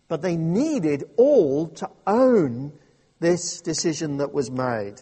but 0.07 0.21
they 0.21 0.37
needed 0.37 1.03
all 1.17 1.67
to 1.67 1.89
own 2.07 2.71
this 3.19 3.59
decision 3.59 4.17
that 4.17 4.31
was 4.31 4.49
made. 4.49 5.01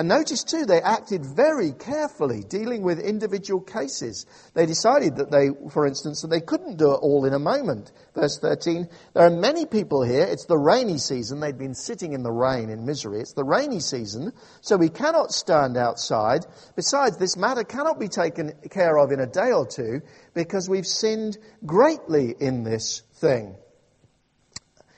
And 0.00 0.08
notice 0.08 0.44
too, 0.44 0.64
they 0.64 0.80
acted 0.80 1.26
very 1.26 1.72
carefully 1.72 2.42
dealing 2.42 2.80
with 2.80 2.98
individual 3.00 3.60
cases. 3.60 4.24
They 4.54 4.64
decided 4.64 5.16
that 5.16 5.30
they, 5.30 5.50
for 5.68 5.86
instance, 5.86 6.22
that 6.22 6.28
they 6.28 6.40
couldn't 6.40 6.78
do 6.78 6.92
it 6.92 7.00
all 7.02 7.26
in 7.26 7.34
a 7.34 7.38
moment. 7.38 7.92
Verse 8.14 8.38
13, 8.38 8.88
there 9.12 9.26
are 9.26 9.30
many 9.30 9.66
people 9.66 10.02
here. 10.02 10.22
It's 10.22 10.46
the 10.46 10.56
rainy 10.56 10.96
season. 10.96 11.38
They'd 11.38 11.58
been 11.58 11.74
sitting 11.74 12.14
in 12.14 12.22
the 12.22 12.32
rain 12.32 12.70
in 12.70 12.86
misery. 12.86 13.20
It's 13.20 13.34
the 13.34 13.44
rainy 13.44 13.80
season, 13.80 14.32
so 14.62 14.78
we 14.78 14.88
cannot 14.88 15.32
stand 15.32 15.76
outside. 15.76 16.46
Besides, 16.76 17.18
this 17.18 17.36
matter 17.36 17.62
cannot 17.62 18.00
be 18.00 18.08
taken 18.08 18.54
care 18.70 18.96
of 18.96 19.12
in 19.12 19.20
a 19.20 19.26
day 19.26 19.52
or 19.52 19.66
two 19.66 20.00
because 20.32 20.66
we've 20.66 20.86
sinned 20.86 21.36
greatly 21.66 22.34
in 22.40 22.62
this 22.62 23.02
thing. 23.16 23.54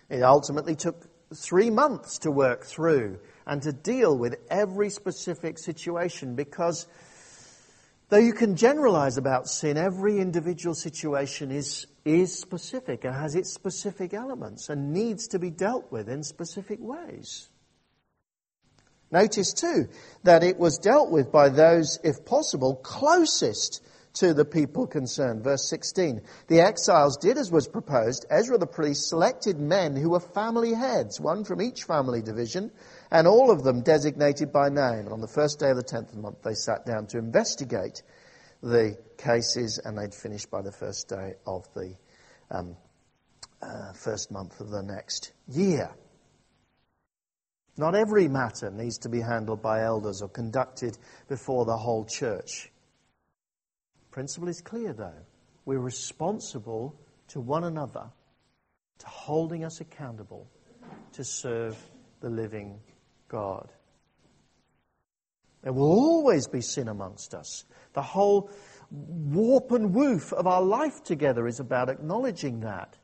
It 0.08 0.22
ultimately 0.22 0.76
took 0.76 1.08
three 1.34 1.70
months 1.70 2.18
to 2.18 2.30
work 2.30 2.64
through 2.64 3.18
and 3.46 3.62
to 3.62 3.72
deal 3.72 4.16
with 4.16 4.36
every 4.50 4.90
specific 4.90 5.58
situation 5.58 6.34
because 6.34 6.86
though 8.08 8.18
you 8.18 8.32
can 8.32 8.56
generalize 8.56 9.16
about 9.16 9.48
sin, 9.48 9.76
every 9.76 10.18
individual 10.18 10.74
situation 10.74 11.50
is, 11.50 11.86
is 12.04 12.38
specific 12.38 13.04
and 13.04 13.14
has 13.14 13.34
its 13.34 13.52
specific 13.52 14.14
elements 14.14 14.68
and 14.68 14.92
needs 14.92 15.28
to 15.28 15.38
be 15.38 15.50
dealt 15.50 15.90
with 15.90 16.08
in 16.08 16.22
specific 16.22 16.78
ways. 16.80 17.48
Notice 19.10 19.52
too 19.52 19.88
that 20.24 20.42
it 20.42 20.58
was 20.58 20.78
dealt 20.78 21.10
with 21.10 21.30
by 21.30 21.50
those, 21.50 21.98
if 22.02 22.24
possible, 22.24 22.76
closest 22.76 23.82
to 24.14 24.34
the 24.34 24.44
people 24.44 24.86
concerned. 24.86 25.44
Verse 25.44 25.68
16. 25.68 26.20
The 26.48 26.60
exiles 26.60 27.16
did 27.16 27.38
as 27.38 27.50
was 27.50 27.68
proposed. 27.68 28.26
Ezra 28.30 28.58
the 28.58 28.66
priest 28.66 29.08
selected 29.08 29.58
men 29.58 29.96
who 29.96 30.10
were 30.10 30.20
family 30.20 30.74
heads, 30.74 31.20
one 31.20 31.44
from 31.44 31.62
each 31.62 31.84
family 31.84 32.22
division, 32.22 32.70
and 33.12 33.26
all 33.26 33.50
of 33.50 33.62
them 33.62 33.82
designated 33.82 34.52
by 34.52 34.70
name. 34.70 35.04
And 35.04 35.12
on 35.12 35.20
the 35.20 35.28
first 35.28 35.60
day 35.60 35.68
of 35.68 35.76
the 35.76 35.82
tenth 35.82 36.14
month, 36.14 36.42
they 36.42 36.54
sat 36.54 36.86
down 36.86 37.06
to 37.08 37.18
investigate 37.18 38.02
the 38.62 38.96
cases, 39.18 39.78
and 39.84 39.98
they'd 39.98 40.14
finished 40.14 40.50
by 40.50 40.62
the 40.62 40.72
first 40.72 41.08
day 41.08 41.34
of 41.46 41.68
the 41.74 41.94
um, 42.50 42.74
uh, 43.60 43.92
first 43.92 44.30
month 44.30 44.58
of 44.60 44.70
the 44.70 44.82
next 44.82 45.32
year. 45.46 45.90
Not 47.76 47.94
every 47.94 48.28
matter 48.28 48.70
needs 48.70 48.98
to 48.98 49.10
be 49.10 49.20
handled 49.20 49.60
by 49.60 49.82
elders 49.82 50.22
or 50.22 50.28
conducted 50.28 50.96
before 51.28 51.66
the 51.66 51.76
whole 51.76 52.06
church. 52.06 52.70
Principle 54.10 54.48
is 54.48 54.62
clear, 54.62 54.94
though. 54.94 55.26
We're 55.66 55.80
responsible 55.80 56.98
to 57.28 57.40
one 57.40 57.64
another, 57.64 58.10
to 59.00 59.06
holding 59.06 59.64
us 59.64 59.80
accountable 59.82 60.48
to 61.12 61.24
serve 61.24 61.76
the 62.20 62.30
living 62.30 62.80
God. 63.32 63.72
There 65.62 65.72
will 65.72 65.90
always 65.90 66.46
be 66.46 66.60
sin 66.60 66.88
amongst 66.88 67.34
us. 67.34 67.64
The 67.94 68.02
whole 68.02 68.50
warp 68.90 69.72
and 69.72 69.94
woof 69.94 70.32
of 70.32 70.46
our 70.46 70.62
life 70.62 71.02
together 71.02 71.46
is 71.46 71.58
about 71.58 71.88
acknowledging 71.88 72.60
that. 72.60 72.96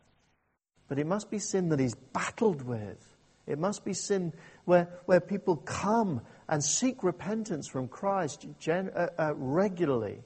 But 0.87 0.99
it 0.99 1.07
must 1.07 1.31
be 1.31 1.39
sin 1.39 1.71
that 1.71 1.81
is 1.81 1.95
battled 1.95 2.63
with. 2.63 3.05
It 3.47 3.59
must 3.59 3.85
be 3.85 3.95
sin 3.95 4.35
where, 4.67 4.89
where 5.07 5.21
people 5.21 5.57
come 5.57 6.21
and 6.49 6.63
seek 6.63 7.03
repentance 7.03 7.67
from 7.67 7.89
Christ 7.89 8.47
gen, 8.59 8.91
uh, 8.95 9.09
uh, 9.19 9.35
regularly 9.35 10.23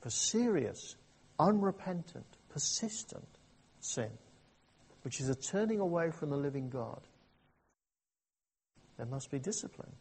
for 0.00 0.10
serious, 0.10 0.96
unrepentant, 1.38 2.26
persistent 2.50 3.28
sin, 3.80 4.10
which 5.02 5.20
is 5.20 5.28
a 5.28 5.34
turning 5.34 5.80
away 5.80 6.10
from 6.10 6.30
the 6.30 6.36
living 6.36 6.68
God. 6.68 7.00
There 9.00 9.08
must 9.08 9.30
be 9.30 9.38
discipline. 9.38 9.92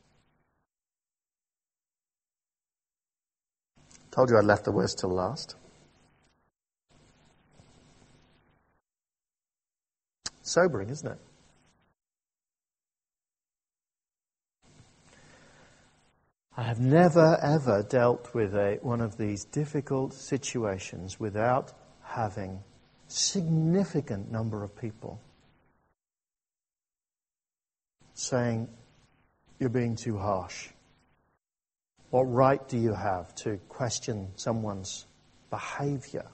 Told 4.12 4.30
you 4.30 4.36
I 4.36 4.42
left 4.42 4.66
the 4.66 4.74
worst 4.74 5.00
till 5.00 5.12
last. 5.12 5.56
Sobering, 10.42 10.90
isn't 10.90 11.10
it? 11.10 11.18
I 16.58 16.64
have 16.64 16.82
never 16.82 17.40
ever 17.42 17.84
dealt 17.84 18.34
with 18.34 18.54
a, 18.54 18.80
one 18.82 19.00
of 19.00 19.16
these 19.16 19.46
difficult 19.46 20.14
situations 20.14 21.22
without 21.22 21.72
having 22.04 22.60
significant 23.08 24.30
number 24.30 24.62
of 24.62 24.76
people 24.76 25.22
saying, 28.14 28.68
You're 29.60 29.70
being 29.70 29.96
too 29.96 30.18
harsh. 30.18 30.70
What 32.10 32.24
right 32.24 32.66
do 32.68 32.78
you 32.78 32.94
have 32.94 33.36
to 33.36 33.58
question 33.70 34.30
someone's 34.36 35.06
behavior? 35.50 36.26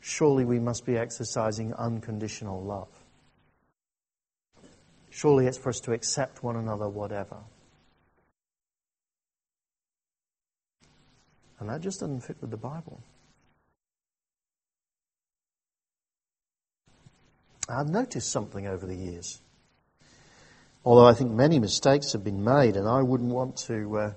Surely 0.00 0.44
we 0.44 0.58
must 0.58 0.84
be 0.84 0.96
exercising 0.96 1.72
unconditional 1.74 2.62
love. 2.62 2.88
Surely 5.10 5.46
it's 5.46 5.56
for 5.56 5.68
us 5.68 5.80
to 5.80 5.92
accept 5.92 6.42
one 6.42 6.56
another, 6.56 6.88
whatever. 6.88 7.36
And 11.60 11.68
that 11.68 11.80
just 11.80 12.00
doesn't 12.00 12.22
fit 12.22 12.36
with 12.40 12.50
the 12.50 12.56
Bible. 12.56 13.00
I've 17.68 17.88
noticed 17.88 18.30
something 18.30 18.66
over 18.66 18.86
the 18.86 18.96
years. 18.96 19.40
Although 20.84 21.06
I 21.06 21.14
think 21.14 21.30
many 21.30 21.58
mistakes 21.58 22.12
have 22.12 22.22
been 22.22 22.44
made, 22.44 22.76
and 22.76 22.86
I 22.86 23.02
wouldn't 23.02 23.32
want 23.32 23.56
to 23.68 23.98
uh, 23.98 24.12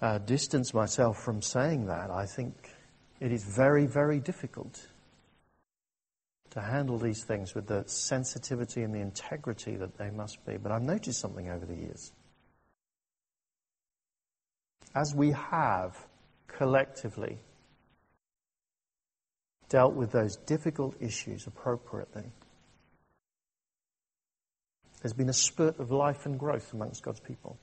uh, 0.00 0.18
distance 0.18 0.72
myself 0.72 1.18
from 1.18 1.42
saying 1.42 1.86
that. 1.86 2.10
I 2.10 2.26
think 2.26 2.54
it 3.18 3.32
is 3.32 3.44
very, 3.44 3.86
very 3.86 4.20
difficult 4.20 4.86
to 6.50 6.60
handle 6.60 6.96
these 6.96 7.24
things 7.24 7.54
with 7.54 7.66
the 7.66 7.84
sensitivity 7.86 8.82
and 8.82 8.94
the 8.94 9.00
integrity 9.00 9.76
that 9.76 9.98
they 9.98 10.10
must 10.10 10.44
be. 10.46 10.56
But 10.56 10.70
I've 10.70 10.82
noticed 10.82 11.20
something 11.20 11.48
over 11.48 11.66
the 11.66 11.74
years. 11.74 12.12
As 14.94 15.14
we 15.14 15.32
have 15.32 15.96
collectively 16.46 17.38
dealt 19.68 19.94
with 19.94 20.12
those 20.12 20.36
difficult 20.36 20.94
issues 21.00 21.46
appropriately, 21.46 22.32
there's 25.02 25.12
been 25.12 25.28
a 25.28 25.34
spurt 25.34 25.78
of 25.78 25.90
life 25.90 26.26
and 26.26 26.38
growth 26.38 26.72
amongst 26.72 27.02
God's 27.02 27.20
people. 27.20 27.58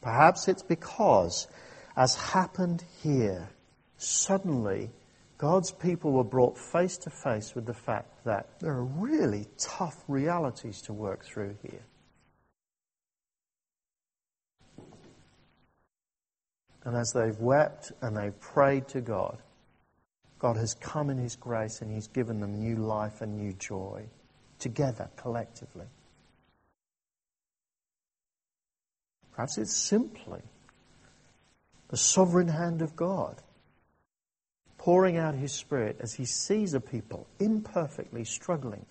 Perhaps 0.00 0.46
it's 0.46 0.62
because, 0.62 1.48
as 1.96 2.14
happened 2.14 2.84
here, 3.02 3.48
suddenly 3.96 4.90
God's 5.38 5.72
people 5.72 6.12
were 6.12 6.24
brought 6.24 6.56
face 6.56 6.96
to 6.98 7.10
face 7.10 7.54
with 7.54 7.66
the 7.66 7.74
fact 7.74 8.24
that 8.24 8.48
there 8.60 8.72
are 8.72 8.84
really 8.84 9.46
tough 9.58 9.96
realities 10.06 10.80
to 10.82 10.92
work 10.92 11.24
through 11.24 11.56
here. 11.62 11.82
And 16.84 16.96
as 16.96 17.12
they've 17.12 17.38
wept 17.38 17.92
and 18.00 18.16
they've 18.16 18.38
prayed 18.40 18.88
to 18.88 19.00
God, 19.00 19.38
God 20.38 20.56
has 20.56 20.74
come 20.74 21.10
in 21.10 21.18
His 21.18 21.36
grace 21.36 21.80
and 21.80 21.90
He's 21.90 22.08
given 22.08 22.40
them 22.40 22.58
new 22.58 22.76
life 22.76 23.20
and 23.20 23.36
new 23.36 23.52
joy 23.52 24.06
together, 24.58 25.08
collectively. 25.16 25.86
Perhaps 29.32 29.58
it's 29.58 29.76
simply 29.76 30.42
the 31.88 31.96
sovereign 31.96 32.48
hand 32.48 32.82
of 32.82 32.96
God 32.96 33.40
pouring 34.78 35.16
out 35.16 35.34
His 35.34 35.52
Spirit 35.52 35.96
as 36.00 36.14
He 36.14 36.24
sees 36.24 36.74
a 36.74 36.80
people 36.80 37.26
imperfectly 37.38 38.24
struggling 38.24 38.86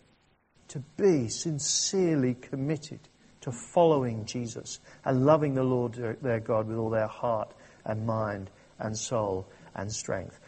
to 0.70 0.80
be 0.98 1.30
sincerely 1.30 2.34
committed 2.34 3.00
to 3.42 3.52
following 3.52 4.26
Jesus 4.26 4.80
and 5.06 5.26
loving 5.26 5.54
the 5.54 5.64
Lord 5.64 6.18
their 6.22 6.40
God 6.40 6.68
with 6.68 6.78
all 6.78 6.90
their 6.90 7.08
heart 7.08 7.54
and 7.86 8.06
mind 8.06 8.50
and 8.80 8.98
soul 8.98 9.48
and 9.76 9.92
strength. 9.92 10.40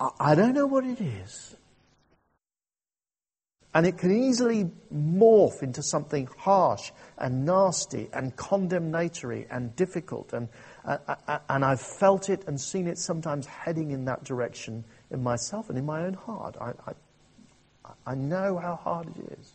I, 0.00 0.10
I 0.20 0.34
don't 0.34 0.54
know 0.54 0.66
what 0.66 0.84
it 0.84 1.00
is. 1.00 1.56
And 3.74 3.86
it 3.86 3.96
can 3.96 4.12
easily 4.12 4.70
morph 4.94 5.62
into 5.62 5.82
something 5.82 6.28
harsh 6.36 6.90
and 7.16 7.46
nasty 7.46 8.10
and 8.12 8.36
condemnatory 8.36 9.46
and 9.50 9.74
difficult. 9.76 10.34
And, 10.34 10.48
uh, 10.84 10.98
uh, 11.08 11.38
and 11.48 11.64
I've 11.64 11.80
felt 11.80 12.28
it 12.28 12.44
and 12.46 12.60
seen 12.60 12.86
it 12.86 12.98
sometimes 12.98 13.46
heading 13.46 13.90
in 13.90 14.04
that 14.04 14.24
direction 14.24 14.84
in 15.10 15.22
myself 15.22 15.70
and 15.70 15.78
in 15.78 15.86
my 15.86 16.04
own 16.04 16.14
heart. 16.14 16.56
I, 16.60 16.72
I, 16.86 17.92
I 18.06 18.14
know 18.14 18.58
how 18.58 18.76
hard 18.76 19.08
it 19.08 19.38
is. 19.40 19.52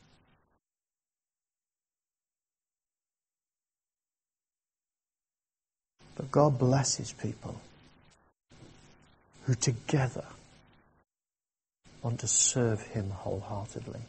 But 6.15 6.31
God 6.31 6.57
blesses 6.57 7.13
people 7.13 7.61
who 9.47 9.55
together 9.55 10.25
want 12.03 12.19
to 12.19 12.27
serve 12.27 12.81
Him 12.81 13.09
wholeheartedly. 13.09 14.01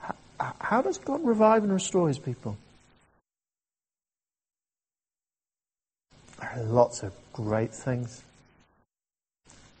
How, 0.00 0.14
how 0.58 0.82
does 0.82 0.96
God 0.96 1.22
revive 1.22 1.64
and 1.64 1.72
restore 1.72 2.08
His 2.08 2.18
people? 2.18 2.56
There 6.40 6.50
are 6.56 6.62
lots 6.62 7.02
of 7.02 7.12
great 7.34 7.74
things. 7.74 8.22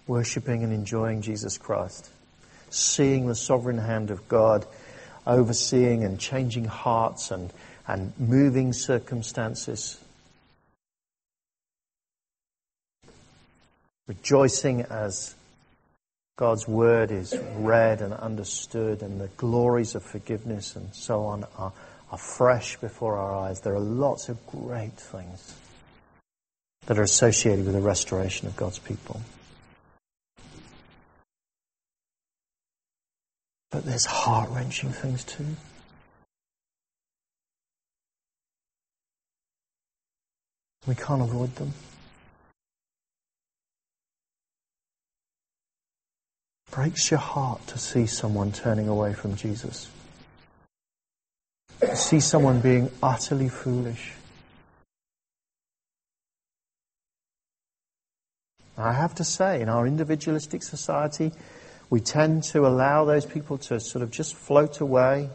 Worshipping 0.06 0.62
and 0.62 0.72
enjoying 0.72 1.22
Jesus 1.22 1.56
Christ. 1.56 2.10
Seeing 2.68 3.26
the 3.26 3.34
sovereign 3.34 3.78
hand 3.78 4.10
of 4.10 4.28
God 4.28 4.66
overseeing 5.26 6.04
and 6.04 6.20
changing 6.20 6.66
hearts 6.66 7.30
and 7.30 7.50
and 7.86 8.12
moving 8.18 8.72
circumstances. 8.72 9.98
Rejoicing 14.06 14.82
as 14.82 15.34
God's 16.36 16.66
word 16.66 17.10
is 17.10 17.36
read 17.56 18.00
and 18.00 18.12
understood, 18.14 19.02
and 19.02 19.20
the 19.20 19.28
glories 19.36 19.94
of 19.94 20.02
forgiveness 20.02 20.76
and 20.76 20.94
so 20.94 21.24
on 21.24 21.44
are, 21.58 21.72
are 22.10 22.18
fresh 22.18 22.76
before 22.78 23.16
our 23.16 23.34
eyes. 23.34 23.60
There 23.60 23.74
are 23.74 23.80
lots 23.80 24.28
of 24.28 24.44
great 24.46 24.94
things 24.94 25.54
that 26.86 26.98
are 26.98 27.02
associated 27.02 27.64
with 27.64 27.74
the 27.74 27.80
restoration 27.80 28.48
of 28.48 28.56
God's 28.56 28.78
people. 28.78 29.20
But 33.70 33.84
there's 33.84 34.04
heart 34.04 34.50
wrenching 34.50 34.90
things 34.90 35.24
too. 35.24 35.46
We 40.86 40.94
can't 40.94 41.22
avoid 41.22 41.54
them. 41.56 41.72
breaks 46.72 47.10
your 47.10 47.20
heart 47.20 47.64
to 47.66 47.78
see 47.78 48.06
someone 48.06 48.50
turning 48.50 48.88
away 48.88 49.12
from 49.12 49.36
Jesus. 49.36 49.88
To 51.80 51.94
see 51.94 52.18
someone 52.18 52.60
being 52.60 52.90
utterly 53.02 53.50
foolish. 53.50 54.12
I 58.78 58.94
have 58.94 59.14
to 59.16 59.24
say, 59.24 59.60
in 59.60 59.68
our 59.68 59.86
individualistic 59.86 60.62
society, 60.62 61.32
we 61.90 62.00
tend 62.00 62.42
to 62.44 62.66
allow 62.66 63.04
those 63.04 63.26
people 63.26 63.58
to 63.58 63.78
sort 63.78 64.02
of 64.02 64.10
just 64.10 64.34
float 64.34 64.80
away, 64.80 65.28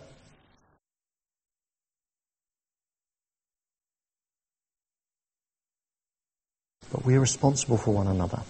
but 6.92 7.06
we 7.06 7.16
are 7.16 7.20
responsible 7.20 7.78
for 7.78 7.92
one 7.94 8.08
another. 8.08 8.42